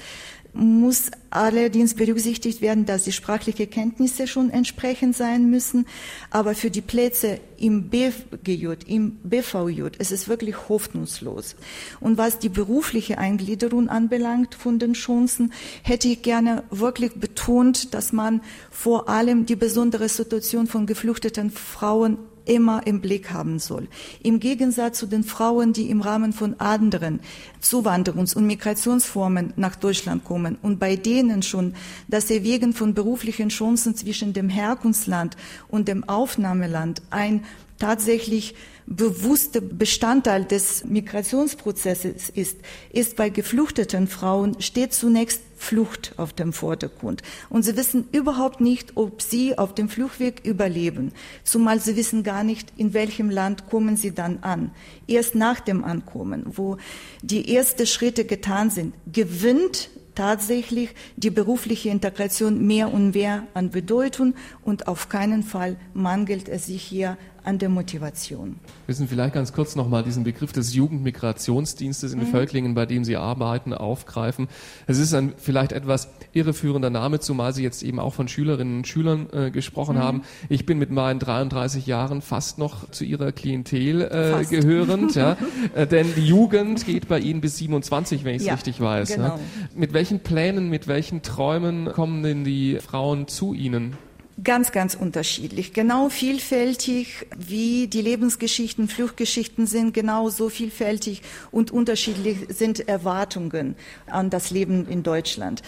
[0.58, 5.86] muss allerdings berücksichtigt werden, dass die sprachliche Kenntnisse schon entsprechend sein müssen.
[6.32, 11.56] Aber für die Plätze im BGJ, im BVJ, es ist wirklich hoffnungslos.
[12.00, 18.12] Und was die berufliche Eingliederung anbelangt von den Chancen, hätte ich gerne wirklich betont, dass
[18.12, 18.42] man
[18.72, 22.18] vor allem die besondere Situation von geflüchteten Frauen
[22.48, 23.88] immer im Blick haben soll.
[24.24, 27.20] Im Gegensatz zu den Frauen, die im Rahmen von anderen
[27.62, 31.76] Zuwanderungs- und Migrationsformen nach Deutschland kommen und bei denen schon
[32.08, 37.44] das Erwägen von beruflichen Chancen zwischen dem Herkunftsland und dem Aufnahmeland ein
[37.80, 38.56] tatsächlich
[38.88, 42.58] bewusster Bestandteil des Migrationsprozesses ist,
[42.92, 47.24] ist bei geflüchteten Frauen steht zunächst Flucht auf dem Vordergrund.
[47.50, 51.12] Und sie wissen überhaupt nicht, ob sie auf dem Fluchtweg überleben.
[51.44, 54.72] Zumal sie wissen gar nicht, in welchem Land kommen sie dann an.
[55.08, 56.78] Erst nach dem Ankommen, wo
[57.22, 64.34] die ersten Schritte getan sind, gewinnt tatsächlich die berufliche Integration mehr und mehr an Bedeutung
[64.64, 67.18] und auf keinen Fall mangelt es sich hier
[67.48, 68.60] an der Motivation.
[68.86, 72.28] Wir müssen vielleicht ganz kurz nochmal diesen Begriff des Jugendmigrationsdienstes in mhm.
[72.28, 74.50] Völklingen, bei dem Sie arbeiten, aufgreifen.
[74.86, 78.88] Es ist ein vielleicht etwas irreführender Name, zumal Sie jetzt eben auch von Schülerinnen und
[78.88, 80.02] Schülern äh, gesprochen mhm.
[80.02, 80.22] haben.
[80.50, 85.38] Ich bin mit meinen 33 Jahren fast noch zu Ihrer Klientel äh, gehörend, ja.
[85.76, 89.14] Äh, denn die Jugend geht bei Ihnen bis 27, wenn ich es ja, richtig weiß.
[89.14, 89.28] Genau.
[89.28, 89.40] Ja.
[89.76, 93.96] Mit welchen Plänen, mit welchen Träumen kommen denn die Frauen zu Ihnen?
[94.44, 95.74] Ganz, ganz unterschiedlich.
[95.74, 104.30] Genau vielfältig, wie die Lebensgeschichten, Fluchtgeschichten sind, genau so vielfältig und unterschiedlich sind Erwartungen an
[104.30, 105.64] das Leben in Deutschland.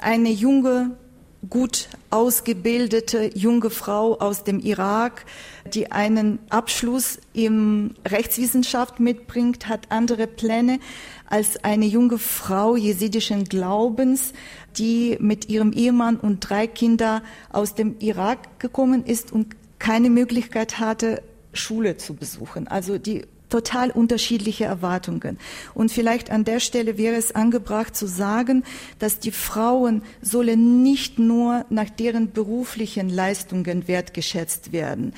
[0.00, 0.98] Eine junge,
[1.48, 5.24] gut ausgebildete junge Frau aus dem Irak,
[5.72, 10.78] die einen Abschluss im Rechtswissenschaft mitbringt, hat andere Pläne
[11.30, 14.34] als eine junge Frau jesidischen Glaubens,
[14.76, 20.78] die mit ihrem Ehemann und drei Kinder aus dem Irak gekommen ist und keine Möglichkeit
[20.78, 22.68] hatte, Schule zu besuchen.
[22.68, 25.38] Also die total unterschiedliche Erwartungen.
[25.74, 28.64] Und vielleicht an der Stelle wäre es angebracht zu sagen,
[28.98, 35.12] dass die Frauen sollen nicht nur nach deren beruflichen Leistungen wertgeschätzt werden.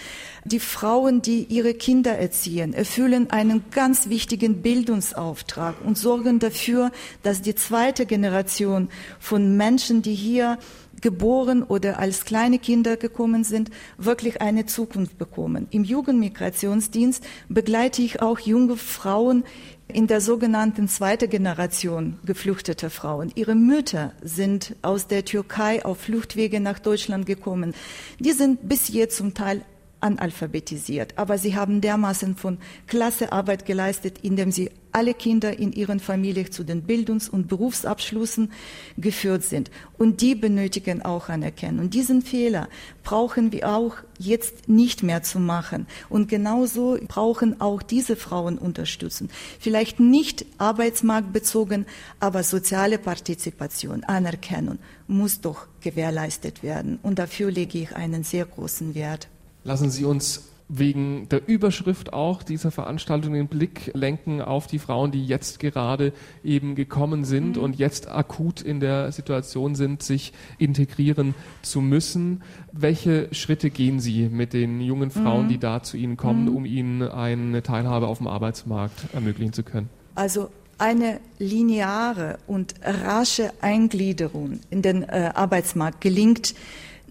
[0.45, 6.91] Die Frauen, die ihre Kinder erziehen, erfüllen einen ganz wichtigen Bildungsauftrag und sorgen dafür,
[7.23, 8.89] dass die zweite Generation
[9.21, 10.59] von Menschen, die hier
[11.03, 15.67] geboren oder als kleine Kinder gekommen sind, wirklich eine Zukunft bekommen.
[15.71, 19.45] Im Jugendmigrationsdienst begleite ich auch junge Frauen
[19.89, 23.31] in der sogenannten zweiten Generation geflüchteter Frauen.
[23.35, 27.75] Ihre Mütter sind aus der Türkei auf Fluchtwege nach Deutschland gekommen.
[28.19, 29.63] Die sind bis jetzt zum Teil
[30.03, 31.17] analphabetisiert.
[31.17, 36.53] Aber sie haben dermaßen von klasse Arbeit geleistet, indem sie alle Kinder in ihren Familien
[36.53, 38.53] zu den Bildungs- und Berufsabschlüssen
[38.99, 39.71] geführt sind.
[39.99, 41.87] Und die benötigen auch Anerkennung.
[41.87, 42.69] Und diesen Fehler
[43.03, 45.87] brauchen wir auch jetzt nicht mehr zu machen.
[46.09, 49.29] Und genauso brauchen auch diese Frauen Unterstützung.
[49.59, 51.87] Vielleicht nicht arbeitsmarktbezogen,
[52.21, 56.99] aber soziale Partizipation, Anerkennung muss doch gewährleistet werden.
[57.03, 59.29] Und dafür lege ich einen sehr großen Wert.
[59.65, 65.13] Lassen Sie uns wegen der Überschrift auch dieser Veranstaltung den Blick lenken auf die Frauen,
[65.13, 67.63] die jetzt gerade eben gekommen sind mhm.
[67.63, 72.43] und jetzt akut in der Situation sind, sich integrieren zu müssen.
[72.73, 75.49] Welche Schritte gehen Sie mit den jungen Frauen, mhm.
[75.51, 76.57] die da zu Ihnen kommen, mhm.
[76.57, 79.91] um ihnen eine Teilhabe auf dem Arbeitsmarkt ermöglichen zu können?
[80.15, 80.49] Also
[80.79, 86.55] eine lineare und rasche Eingliederung in den äh, Arbeitsmarkt gelingt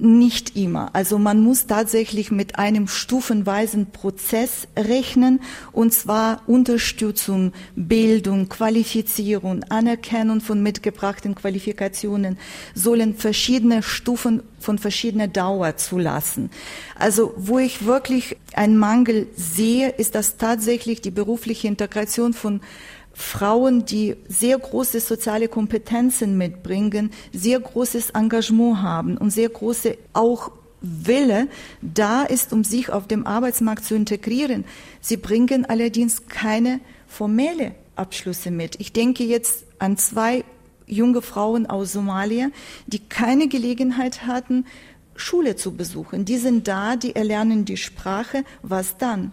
[0.02, 0.90] nicht immer.
[0.94, 10.42] Also man muss tatsächlich mit einem stufenweisen Prozess rechnen, und zwar Unterstützung, Bildung, Qualifizierung, Anerkennung
[10.42, 12.38] von mitgebrachten Qualifikationen
[12.74, 16.50] sollen verschiedene Stufen von verschiedener Dauer zulassen.
[16.96, 22.62] Also wo ich wirklich einen Mangel sehe, ist das tatsächlich die berufliche Integration von
[23.13, 30.52] Frauen, die sehr große soziale Kompetenzen mitbringen, sehr großes Engagement haben und sehr große auch
[30.82, 31.47] Wille
[31.82, 34.65] da ist, um sich auf dem Arbeitsmarkt zu integrieren.
[35.00, 38.80] Sie bringen allerdings keine formelle Abschlüsse mit.
[38.80, 40.43] Ich denke jetzt an zwei
[40.88, 42.50] junge Frauen aus Somalia,
[42.88, 44.65] die keine Gelegenheit hatten,
[45.15, 46.26] Schule zu besuchen.
[46.26, 48.43] Die sind da, die erlernen die Sprache.
[48.63, 49.32] Was dann?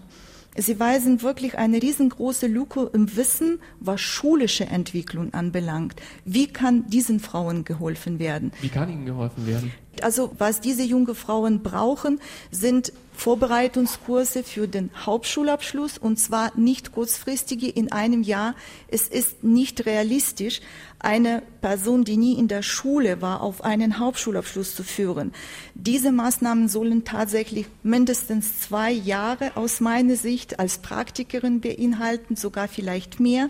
[0.60, 5.94] Sie weisen wirklich eine riesengroße Lücke im Wissen, was schulische Entwicklung anbelangt.
[6.24, 8.50] Wie kann diesen Frauen geholfen werden?
[8.60, 9.72] Wie kann ihnen geholfen werden?
[10.02, 17.68] Also was diese junge Frauen brauchen, sind Vorbereitungskurse für den Hauptschulabschluss und zwar nicht kurzfristige
[17.68, 18.54] in einem Jahr.
[18.88, 20.60] Es ist nicht realistisch,
[21.00, 25.32] eine Person, die nie in der Schule war, auf einen Hauptschulabschluss zu führen.
[25.74, 33.20] Diese Maßnahmen sollen tatsächlich mindestens zwei Jahre aus meiner Sicht als Praktikerin beinhalten, sogar vielleicht
[33.20, 33.48] mehr.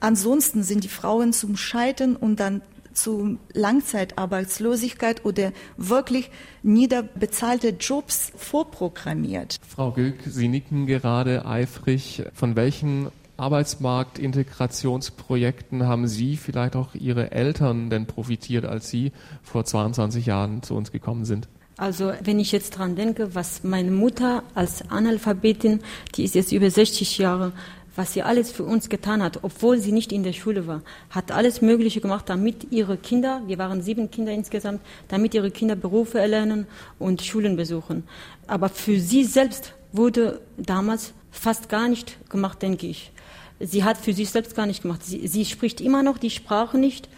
[0.00, 6.30] Ansonsten sind die Frauen zum Scheitern und dann zu Langzeitarbeitslosigkeit oder wirklich
[6.62, 9.58] niederbezahlte Jobs vorprogrammiert.
[9.68, 12.22] Frau Gülk, Sie nicken gerade eifrig.
[12.32, 20.26] Von welchen Arbeitsmarktintegrationsprojekten haben Sie, vielleicht auch Ihre Eltern denn profitiert, als Sie vor 22
[20.26, 21.48] Jahren zu uns gekommen sind?
[21.78, 25.80] Also wenn ich jetzt dran denke, was meine Mutter als Analphabetin,
[26.14, 27.52] die ist jetzt über 60 Jahre,
[27.96, 31.32] was sie alles für uns getan hat, obwohl sie nicht in der Schule war, hat
[31.32, 36.18] alles Mögliche gemacht, damit ihre Kinder, wir waren sieben Kinder insgesamt, damit ihre Kinder Berufe
[36.18, 36.66] erlernen
[36.98, 38.04] und Schulen besuchen.
[38.46, 43.12] Aber für sie selbst wurde damals fast gar nicht gemacht, denke ich.
[43.60, 45.02] Sie hat für sich selbst gar nicht gemacht.
[45.04, 47.08] Sie, sie spricht immer noch die Sprache nicht,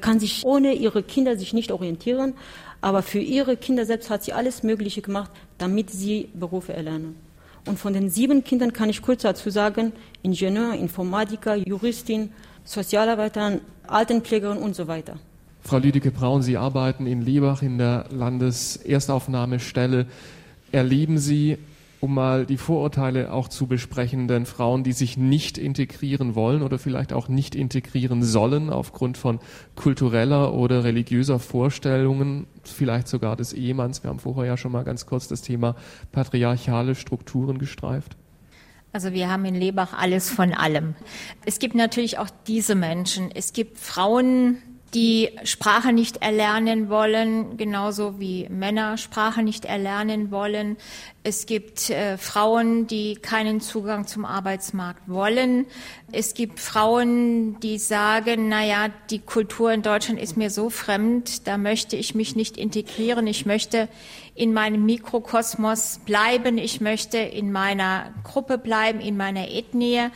[0.00, 2.34] kann sich ohne ihre Kinder sich nicht orientieren,
[2.80, 7.16] aber für ihre Kinder selbst hat sie alles Mögliche gemacht, damit sie Berufe erlernen.
[7.66, 12.30] Und von den sieben Kindern kann ich kurz dazu sagen, Ingenieur, Informatiker, Juristin,
[12.64, 15.18] Sozialarbeiterin, Altenpflegerin und so weiter.
[15.62, 20.06] Frau Lüdecke Braun, Sie arbeiten in Liebach in der Landeserstaufnahmestelle.
[20.70, 21.58] Erleben Sie
[22.00, 26.78] um mal die Vorurteile auch zu besprechen, denn Frauen, die sich nicht integrieren wollen oder
[26.78, 29.40] vielleicht auch nicht integrieren sollen aufgrund von
[29.74, 34.02] kultureller oder religiöser Vorstellungen, vielleicht sogar des Ehemanns.
[34.02, 35.74] Wir haben vorher ja schon mal ganz kurz das Thema
[36.12, 38.16] patriarchale Strukturen gestreift.
[38.92, 40.94] Also wir haben in Lebach alles von allem.
[41.44, 43.30] Es gibt natürlich auch diese Menschen.
[43.34, 44.58] Es gibt Frauen,
[44.94, 50.76] die Sprache nicht erlernen wollen, genauso wie Männer Sprache nicht erlernen wollen.
[51.22, 55.66] Es gibt äh, Frauen, die keinen Zugang zum Arbeitsmarkt wollen.
[56.10, 61.46] Es gibt Frauen, die sagen, na ja, die Kultur in Deutschland ist mir so fremd,
[61.46, 63.26] da möchte ich mich nicht integrieren.
[63.26, 63.88] Ich möchte
[64.34, 66.56] in meinem Mikrokosmos bleiben.
[66.56, 70.08] Ich möchte in meiner Gruppe bleiben, in meiner Ethnie.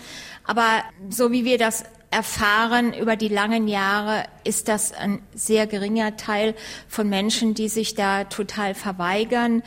[0.44, 6.16] Aber so wie wir das erfahren über die langen Jahre, ist das ein sehr geringer
[6.16, 6.54] Teil
[6.86, 9.62] von Menschen, die sich da total verweigern.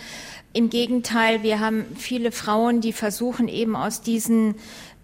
[0.53, 4.55] Im Gegenteil, wir haben viele Frauen, die versuchen eben aus diesen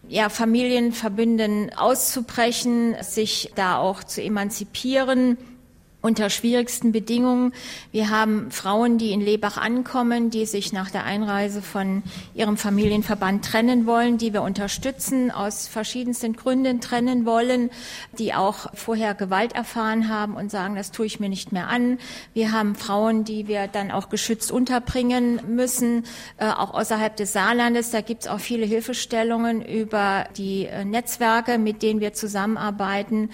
[0.07, 5.37] ja, Familienverbünden auszubrechen, sich da auch zu emanzipieren
[6.01, 7.53] unter schwierigsten Bedingungen.
[7.91, 13.45] Wir haben Frauen, die in Lebach ankommen, die sich nach der Einreise von ihrem Familienverband
[13.45, 17.69] trennen wollen, die wir unterstützen, aus verschiedensten Gründen trennen wollen,
[18.17, 21.99] die auch vorher Gewalt erfahren haben und sagen, das tue ich mir nicht mehr an.
[22.33, 26.03] Wir haben Frauen, die wir dann auch geschützt unterbringen müssen,
[26.37, 27.91] äh, auch außerhalb des Saarlandes.
[27.91, 33.29] Da gibt es auch viele Hilfestellungen über die äh, Netzwerke, mit denen wir zusammenarbeiten.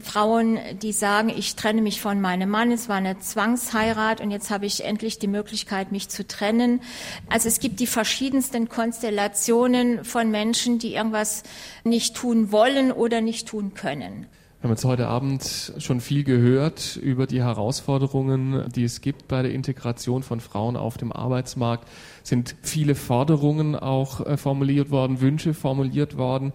[0.00, 4.50] Frauen, die sagen, ich trenne mich von meinem Mann, es war eine Zwangsheirat und jetzt
[4.50, 6.80] habe ich endlich die Möglichkeit, mich zu trennen.
[7.28, 11.42] Also es gibt die verschiedensten Konstellationen von Menschen, die irgendwas
[11.84, 14.26] nicht tun wollen oder nicht tun können.
[14.60, 19.42] Wir haben jetzt heute Abend schon viel gehört über die Herausforderungen, die es gibt bei
[19.42, 21.86] der Integration von Frauen auf dem Arbeitsmarkt.
[22.24, 26.52] Es sind viele Forderungen auch äh, formuliert worden, Wünsche formuliert worden.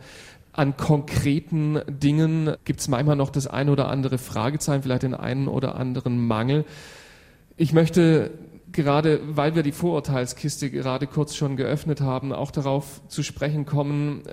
[0.53, 5.47] An konkreten Dingen gibt es manchmal noch das eine oder andere Fragezeichen, vielleicht den einen
[5.47, 6.65] oder anderen Mangel.
[7.57, 8.31] Ich möchte
[8.71, 14.23] gerade, weil wir die Vorurteilskiste gerade kurz schon geöffnet haben, auch darauf zu sprechen kommen,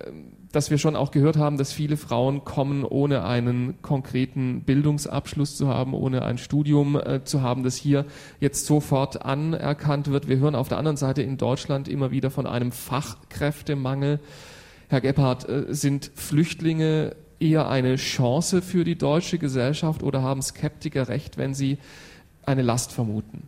[0.52, 5.68] dass wir schon auch gehört haben, dass viele Frauen kommen, ohne einen konkreten Bildungsabschluss zu
[5.68, 8.04] haben, ohne ein Studium äh, zu haben, das hier
[8.40, 10.28] jetzt sofort anerkannt wird.
[10.28, 14.20] Wir hören auf der anderen Seite in Deutschland immer wieder von einem Fachkräftemangel.
[14.90, 21.06] Herr Gebhardt, äh, sind Flüchtlinge eher eine Chance für die deutsche Gesellschaft oder haben Skeptiker
[21.08, 21.78] recht, wenn sie
[22.44, 23.44] eine Last vermuten?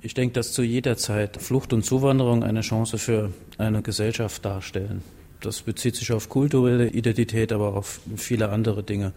[0.00, 5.02] Ich denke, dass zu jeder Zeit Flucht und Zuwanderung eine Chance für eine Gesellschaft darstellen.
[5.40, 9.12] Das bezieht sich auf kulturelle Identität, aber auch auf viele andere Dinge.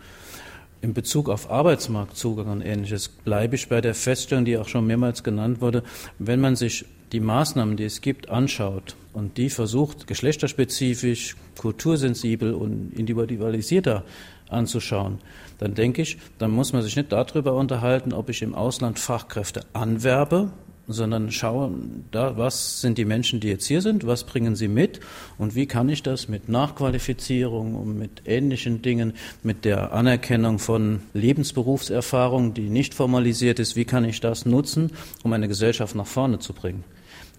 [0.81, 5.23] In Bezug auf Arbeitsmarktzugang und ähnliches bleibe ich bei der Feststellung, die auch schon mehrmals
[5.23, 5.83] genannt wurde.
[6.17, 12.93] Wenn man sich die Maßnahmen, die es gibt, anschaut und die versucht, geschlechterspezifisch, kultursensibel und
[12.97, 14.03] individualisierter
[14.49, 15.19] anzuschauen,
[15.59, 19.61] dann denke ich, dann muss man sich nicht darüber unterhalten, ob ich im Ausland Fachkräfte
[19.73, 20.51] anwerbe,
[20.89, 24.99] sondern schauen, da, was sind die Menschen, die jetzt hier sind, was bringen sie mit
[25.37, 31.01] und wie kann ich das mit Nachqualifizierung und mit ähnlichen Dingen, mit der Anerkennung von
[31.13, 34.91] Lebensberufserfahrung, die nicht formalisiert ist, wie kann ich das nutzen,
[35.23, 36.83] um eine Gesellschaft nach vorne zu bringen.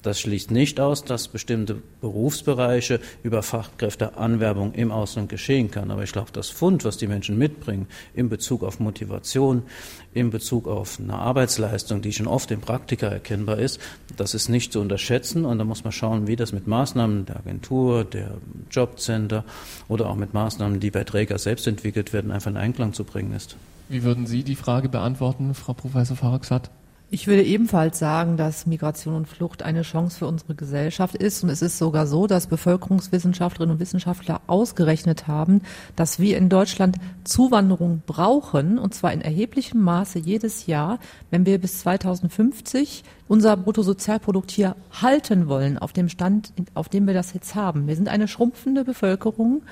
[0.03, 5.91] Das schließt nicht aus, dass bestimmte Berufsbereiche über Fachkräfteanwerbung im Ausland geschehen kann.
[5.91, 9.63] Aber ich glaube, das Fund, was die Menschen mitbringen in Bezug auf Motivation,
[10.15, 13.79] in Bezug auf eine Arbeitsleistung, die schon oft im Praktika erkennbar ist,
[14.17, 15.45] das ist nicht zu unterschätzen.
[15.45, 18.33] Und da muss man schauen, wie das mit Maßnahmen der Agentur, der
[18.71, 19.45] Jobcenter
[19.89, 23.33] oder auch mit Maßnahmen, die bei Träger selbst entwickelt werden, einfach in Einklang zu bringen
[23.35, 23.57] ist.
[23.91, 26.71] Wie würden Sie die Frage beantworten, Frau Professor Faraxat?
[27.13, 31.43] Ich würde ebenfalls sagen, dass Migration und Flucht eine Chance für unsere Gesellschaft ist.
[31.43, 35.63] Und es ist sogar so, dass Bevölkerungswissenschaftlerinnen und Wissenschaftler ausgerechnet haben,
[35.97, 41.01] dass wir in Deutschland Zuwanderung brauchen, und zwar in erheblichem Maße jedes Jahr,
[41.31, 47.15] wenn wir bis 2050 unser Bruttosozialprodukt hier halten wollen, auf dem Stand, auf dem wir
[47.15, 47.87] das jetzt haben.
[47.87, 49.63] Wir sind eine schrumpfende Bevölkerung.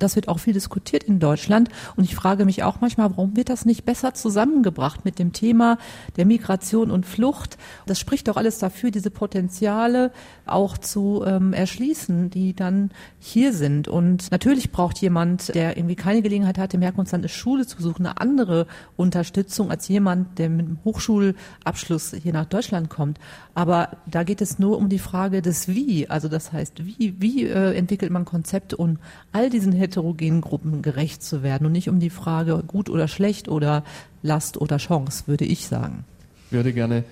[0.00, 1.68] Das wird auch viel diskutiert in Deutschland.
[1.94, 5.78] Und ich frage mich auch manchmal, warum wird das nicht besser zusammengebracht mit dem Thema
[6.16, 7.56] der Migration und Flucht?
[7.86, 10.10] Das spricht doch alles dafür, diese Potenziale
[10.44, 12.90] auch zu ähm, erschließen, die dann
[13.20, 13.86] hier sind.
[13.86, 18.06] Und natürlich braucht jemand, der irgendwie keine Gelegenheit hat, im Herkunftsland eine Schule zu suchen,
[18.06, 23.18] eine andere Unterstützung als jemand, der mit einem Hochschulabschluss hier nach Deutschland kommt kommt.
[23.54, 26.08] Aber da geht es nur um die Frage des Wie.
[26.08, 28.98] Also das heißt, wie, wie äh, entwickelt man Konzepte, um
[29.32, 33.48] all diesen heterogenen Gruppen gerecht zu werden und nicht um die Frage gut oder schlecht
[33.48, 33.84] oder
[34.22, 36.04] Last oder Chance, würde ich sagen.
[36.46, 37.04] Ich würde gerne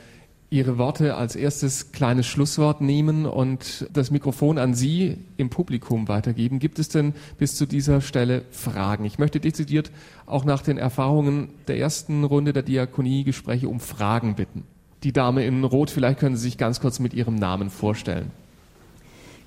[0.49, 6.59] Ihre Worte als erstes kleines Schlusswort nehmen und das Mikrofon an Sie im Publikum weitergeben.
[6.59, 9.07] Gibt es denn bis zu dieser Stelle Fragen?
[9.07, 9.91] Ich möchte dezidiert
[10.27, 14.65] auch nach den Erfahrungen der ersten Runde der Diakoniegespräche um Fragen bitten
[15.03, 18.31] die Dame in Rot, vielleicht können Sie sich ganz kurz mit Ihrem Namen vorstellen.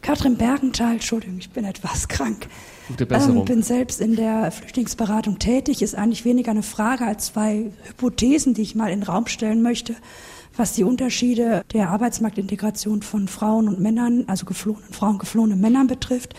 [0.01, 2.47] Katrin Bergenthal, Entschuldigung, ich bin etwas krank.
[2.87, 3.39] Gute Besserung.
[3.39, 5.81] Ähm, bin selbst in der Flüchtlingsberatung tätig.
[5.81, 9.63] Ist eigentlich weniger eine Frage als zwei Hypothesen, die ich mal in den Raum stellen
[9.63, 9.95] möchte,
[10.55, 16.35] was die Unterschiede der Arbeitsmarktintegration von Frauen und Männern, also geflohenen Frauen, geflohenen Männern betrifft.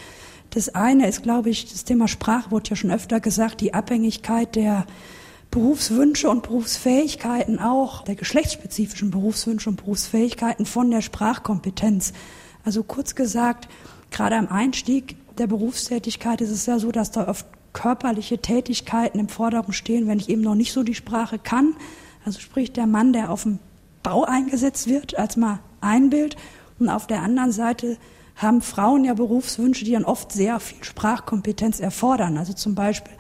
[0.50, 4.54] Das eine ist, glaube ich, das Thema Sprache wurde ja schon öfter gesagt, die Abhängigkeit
[4.54, 4.86] der
[5.56, 12.12] Berufswünsche und Berufsfähigkeiten auch, der geschlechtsspezifischen Berufswünsche und Berufsfähigkeiten von der Sprachkompetenz.
[12.62, 13.66] Also kurz gesagt,
[14.10, 19.30] gerade am Einstieg der Berufstätigkeit ist es ja so, dass da oft körperliche Tätigkeiten im
[19.30, 21.74] Vordergrund stehen, wenn ich eben noch nicht so die Sprache kann.
[22.26, 23.58] Also sprich der Mann, der auf dem
[24.02, 26.36] Bau eingesetzt wird, als mal ein Bild.
[26.78, 27.96] Und auf der anderen Seite
[28.34, 32.36] haben Frauen ja Berufswünsche, die dann oft sehr viel Sprachkompetenz erfordern.
[32.36, 33.14] Also zum Beispiel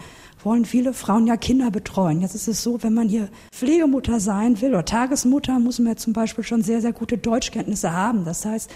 [0.46, 2.20] wollen viele Frauen ja Kinder betreuen.
[2.20, 5.96] Jetzt ist es so, wenn man hier Pflegemutter sein will oder Tagesmutter, muss man ja
[5.96, 8.24] zum Beispiel schon sehr, sehr gute Deutschkenntnisse haben.
[8.24, 8.70] Das heißt,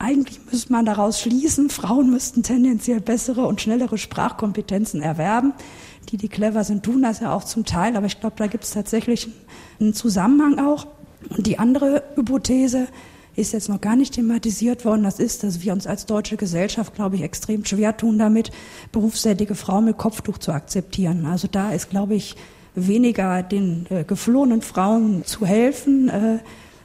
[0.00, 5.52] eigentlich müsste man daraus schließen, Frauen müssten tendenziell bessere und schnellere Sprachkompetenzen erwerben.
[6.08, 8.64] Die, die clever sind, tun das ja auch zum Teil, aber ich glaube, da gibt
[8.64, 9.28] es tatsächlich
[9.78, 10.88] einen Zusammenhang auch.
[11.30, 12.88] Und die andere Hypothese,
[13.34, 15.04] ist jetzt noch gar nicht thematisiert worden.
[15.04, 18.50] Das ist, dass wir uns als deutsche Gesellschaft, glaube ich, extrem schwer tun damit,
[18.92, 21.26] berufstätige Frauen mit Kopftuch zu akzeptieren.
[21.26, 22.36] Also da ist, glaube ich,
[22.74, 26.38] weniger den äh, geflohenen Frauen zu helfen, äh,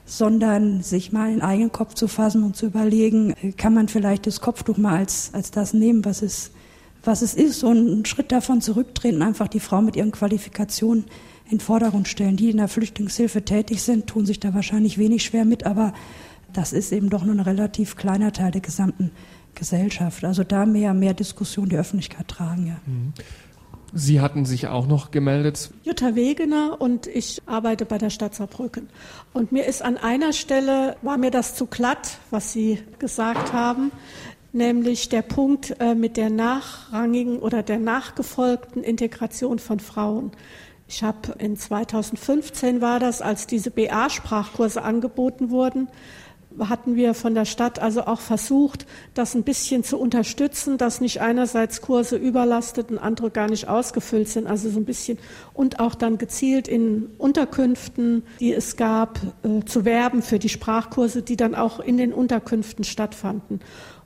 [0.06, 3.88] sondern sich mal in den eigenen Kopf zu fassen und zu überlegen, äh, kann man
[3.88, 6.52] vielleicht das Kopftuch mal als, als das nehmen, was es,
[7.04, 11.06] was es ist, und einen Schritt davon zurücktreten, einfach die Frau mit ihren Qualifikationen
[11.50, 12.36] in Vordergrund stellen.
[12.36, 15.93] Die in der Flüchtlingshilfe tätig sind, tun sich da wahrscheinlich wenig schwer mit, aber
[16.54, 19.12] das ist eben doch nur ein relativ kleiner Teil der gesamten
[19.56, 20.24] Gesellschaft.
[20.24, 22.78] Also da mehr, mehr Diskussion die Öffentlichkeit tragen, ja.
[22.86, 23.14] Mhm.
[23.93, 25.72] Sie hatten sich auch noch gemeldet.
[25.84, 28.89] Jutta Wegener und ich arbeite bei der Stadt Saarbrücken.
[29.34, 33.91] Und mir ist an einer Stelle, war mir das zu glatt, was Sie gesagt haben,
[34.52, 40.32] nämlich der Punkt äh, mit der nachrangigen oder der nachgefolgten Integration von Frauen.
[40.89, 45.88] Ich habe in 2015 war das, als diese BA-Sprachkurse angeboten wurden,
[46.60, 51.22] hatten wir von der Stadt also auch versucht, das ein bisschen zu unterstützen, dass nicht
[51.22, 55.18] einerseits Kurse überlastet und andere gar nicht ausgefüllt sind, also so ein bisschen
[55.53, 61.22] und auch dann gezielt in Unterkünften, die es gab, äh, zu werben für die Sprachkurse,
[61.22, 63.60] die dann auch in den Unterkünften stattfanden.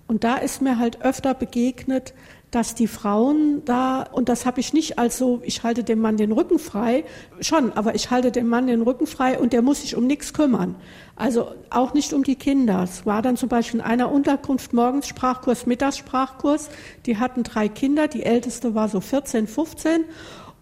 [0.08, 2.14] Und da ist mir halt öfter begegnet,
[2.52, 6.18] dass die Frauen da, und das habe ich nicht als so, ich halte dem Mann
[6.18, 7.06] den Rücken frei,
[7.40, 10.34] schon, aber ich halte dem Mann den Rücken frei und der muss sich um nichts
[10.34, 10.76] kümmern.
[11.16, 12.84] Also auch nicht um die Kinder.
[12.84, 16.70] Es war dann zum Beispiel in einer Unterkunft morgens Sprachkurs, Mittagssprachkurs.
[17.06, 20.04] Die hatten drei Kinder, die älteste war so 14, 15.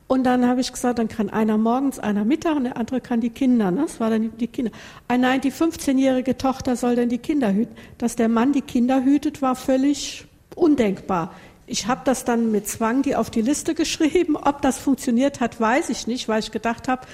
[0.05, 3.21] Und dann habe ich gesagt, dann kann einer morgens, einer Mittag und der andere kann
[3.21, 3.71] die Kinder.
[3.71, 3.81] Ne?
[3.81, 4.71] Das war dann die Kinder.
[5.07, 7.75] Ah, nein, die 15-jährige Tochter soll dann die Kinder hüten.
[7.97, 10.25] Dass der Mann die Kinder hütet, war völlig
[10.55, 11.33] undenkbar.
[11.69, 14.35] Ich habe das dann mit Zwang die auf die Liste geschrieben.
[14.35, 17.05] Ob das funktioniert hat, weiß ich nicht, weil ich gedacht habe,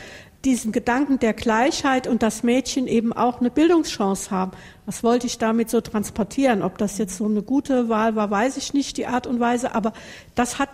[0.46, 4.52] diesen Gedanken der Gleichheit und das Mädchen eben auch eine Bildungschance haben.
[4.86, 6.62] Was wollte ich damit so transportieren?
[6.62, 9.76] Ob das jetzt so eine gute Wahl war, weiß ich nicht, die Art und Weise.
[9.76, 9.92] Aber
[10.36, 10.70] das hat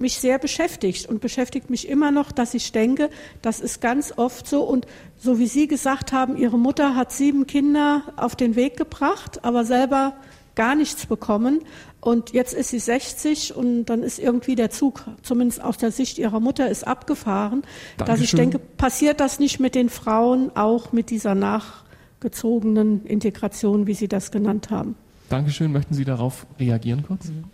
[0.00, 3.10] mich sehr beschäftigt und beschäftigt mich immer noch, dass ich denke,
[3.42, 4.62] das ist ganz oft so.
[4.64, 9.44] Und so wie Sie gesagt haben, Ihre Mutter hat sieben Kinder auf den Weg gebracht,
[9.44, 10.14] aber selber
[10.54, 11.60] gar nichts bekommen.
[12.00, 16.18] Und jetzt ist sie 60 und dann ist irgendwie der Zug, zumindest aus der Sicht
[16.18, 17.62] ihrer Mutter, ist abgefahren.
[17.98, 18.06] Dankeschön.
[18.06, 23.94] Dass ich denke, passiert das nicht mit den Frauen auch mit dieser nachgezogenen Integration, wie
[23.94, 24.96] Sie das genannt haben?
[25.28, 25.72] Dankeschön.
[25.72, 27.28] Möchten Sie darauf reagieren kurz?
[27.28, 27.44] Mhm.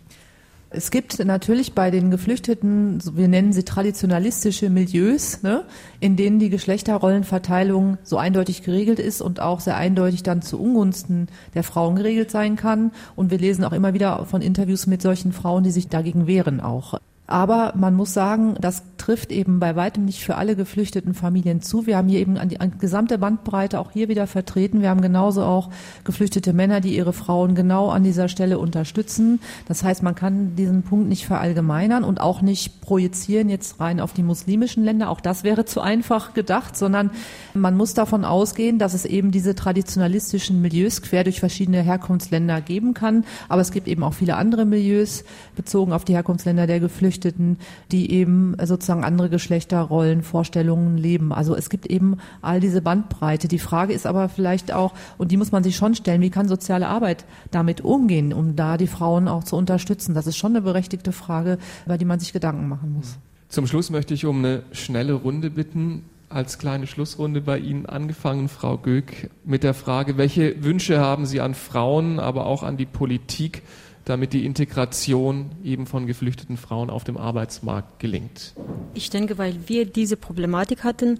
[0.69, 5.63] Es gibt natürlich bei den Geflüchteten, wir nennen sie traditionalistische Milieus, ne,
[6.01, 11.27] in denen die Geschlechterrollenverteilung so eindeutig geregelt ist und auch sehr eindeutig dann zu Ungunsten
[11.53, 12.91] der Frauen geregelt sein kann.
[13.15, 16.59] Und wir lesen auch immer wieder von Interviews mit solchen Frauen, die sich dagegen wehren
[16.59, 16.99] auch.
[17.29, 21.85] Aber man muss sagen, das trifft eben bei weitem nicht für alle geflüchteten Familien zu.
[21.85, 24.81] Wir haben hier eben an die an gesamte Bandbreite auch hier wieder vertreten.
[24.81, 25.69] Wir haben genauso auch
[26.05, 29.41] geflüchtete Männer, die ihre Frauen genau an dieser Stelle unterstützen.
[29.67, 34.13] Das heißt, man kann diesen Punkt nicht verallgemeinern und auch nicht projizieren jetzt rein auf
[34.13, 35.09] die muslimischen Länder.
[35.09, 37.11] Auch das wäre zu einfach gedacht, sondern
[37.53, 42.93] man muss davon ausgehen, dass es eben diese traditionalistischen Milieus quer durch verschiedene Herkunftsländer geben
[42.93, 43.25] kann.
[43.49, 45.25] Aber es gibt eben auch viele andere Milieus
[45.57, 47.57] bezogen auf die Herkunftsländer der Geflüchteten Geflüchteten,
[47.91, 51.33] die eben sozusagen andere Geschlechterrollen, Vorstellungen leben.
[51.33, 53.47] Also es gibt eben all diese Bandbreite.
[53.47, 56.47] Die Frage ist aber vielleicht auch, und die muss man sich schon stellen, wie kann
[56.47, 60.13] soziale Arbeit damit umgehen, um da die Frauen auch zu unterstützen?
[60.13, 63.17] Das ist schon eine berechtigte Frage, über die man sich Gedanken machen muss.
[63.49, 68.49] Zum Schluss möchte ich um eine schnelle Runde bitten als kleine Schlussrunde bei Ihnen angefangen,
[68.49, 72.85] Frau Göck, mit der Frage, welche Wünsche haben Sie an Frauen, aber auch an die
[72.85, 73.63] Politik,
[74.07, 78.53] damit die Integration eben von geflüchteten Frauen auf dem Arbeitsmarkt gelingt?
[78.93, 81.19] Ich denke, weil wir diese Problematik hatten,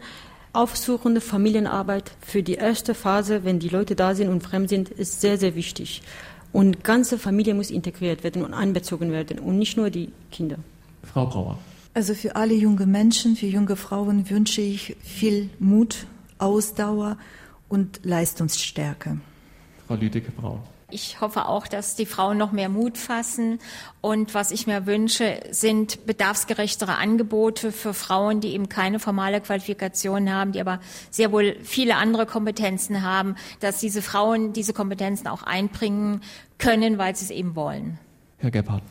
[0.54, 5.22] aufsuchende Familienarbeit für die erste Phase, wenn die Leute da sind und fremd sind, ist
[5.22, 6.02] sehr, sehr wichtig.
[6.54, 10.58] Und ganze Familie muss integriert werden und einbezogen werden und nicht nur die Kinder.
[11.04, 11.60] Frau Brauer.
[11.94, 16.06] Also für alle junge Menschen, für junge Frauen wünsche ich viel Mut,
[16.38, 17.18] Ausdauer
[17.68, 19.20] und Leistungsstärke.
[19.88, 20.64] Frau Lüdecke-Brauer.
[20.90, 23.60] Ich hoffe auch, dass die Frauen noch mehr Mut fassen.
[24.00, 30.32] Und was ich mir wünsche, sind bedarfsgerechtere Angebote für Frauen, die eben keine formale Qualifikation
[30.32, 30.80] haben, die aber
[31.10, 36.22] sehr wohl viele andere Kompetenzen haben, dass diese Frauen diese Kompetenzen auch einbringen
[36.58, 38.00] können, weil sie es eben wollen.
[38.38, 38.84] Herr Gebhardt.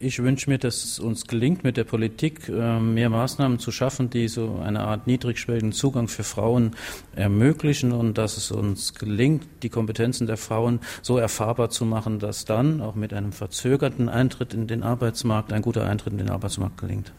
[0.00, 4.10] Ich wünsche mir, dass es uns gelingt, mit der Politik äh, mehr Maßnahmen zu schaffen,
[4.10, 6.76] die so eine Art niedrigschwelligen Zugang für Frauen
[7.16, 12.44] ermöglichen und dass es uns gelingt, die Kompetenzen der Frauen so erfahrbar zu machen, dass
[12.44, 16.78] dann auch mit einem verzögerten Eintritt in den Arbeitsmarkt ein guter Eintritt in den Arbeitsmarkt
[16.78, 17.12] gelingt.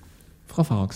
[0.47, 0.93] Frau Farrock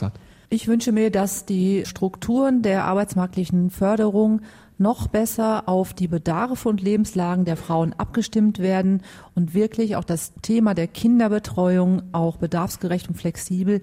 [0.53, 4.41] Ich wünsche mir, dass die Strukturen der arbeitsmarktlichen Förderung
[4.77, 9.01] noch besser auf die Bedarfe und Lebenslagen der Frauen abgestimmt werden
[9.33, 13.81] und wirklich auch das Thema der Kinderbetreuung auch bedarfsgerecht und flexibel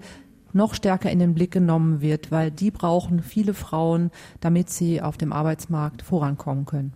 [0.53, 4.09] noch stärker in den Blick genommen wird, weil die brauchen viele Frauen,
[4.39, 6.93] damit sie auf dem Arbeitsmarkt vorankommen können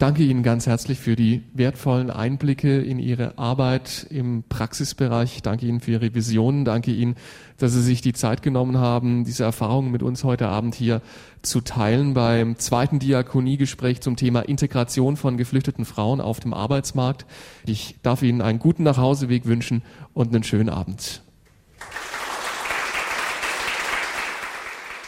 [0.00, 5.36] danke Ihnen ganz herzlich für die wertvollen Einblicke in Ihre Arbeit im Praxisbereich.
[5.36, 6.64] Ich danke Ihnen für Ihre Visionen.
[6.64, 7.14] Danke Ihnen,
[7.58, 11.02] dass Sie sich die Zeit genommen haben, diese Erfahrungen mit uns heute Abend hier
[11.42, 17.26] zu teilen beim zweiten Diakoniegespräch zum Thema Integration von geflüchteten Frauen auf dem Arbeitsmarkt.
[17.66, 19.82] Ich darf Ihnen einen guten Nachhauseweg wünschen
[20.14, 21.22] und einen schönen Abend.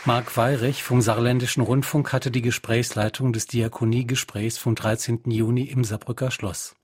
[0.04, 5.20] Marc Weirich vom Saarländischen Rundfunk hatte die Gesprächsleitung des Diakoniegesprächs vom 13.
[5.26, 6.74] Juni im Saarbrücker Schloss.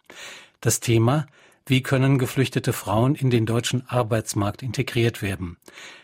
[0.60, 1.26] Das Thema
[1.66, 5.56] Wie können geflüchtete Frauen in den deutschen Arbeitsmarkt integriert werden?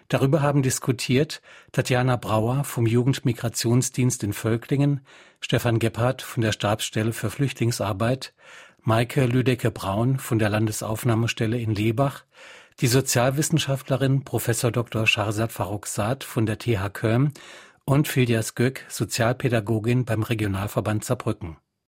[0.09, 1.41] Darüber haben diskutiert
[1.71, 5.01] Tatjana Brauer vom Jugendmigrationsdienst in Völklingen,
[5.41, 8.35] Stefan Gebhardt von der Stabsstelle für Flüchtlingsarbeit,
[8.83, 12.25] Maike Lüdecke-Braun von der Landesaufnahmestelle in Lebach,
[12.81, 14.47] die Sozialwissenschaftlerin Prof.
[14.47, 15.07] Dr.
[15.07, 17.33] Sharzad Farrokhzad von der TH Köln
[17.85, 21.59] und Filias Göck, Sozialpädagogin beim Regionalverband Saarbrücken.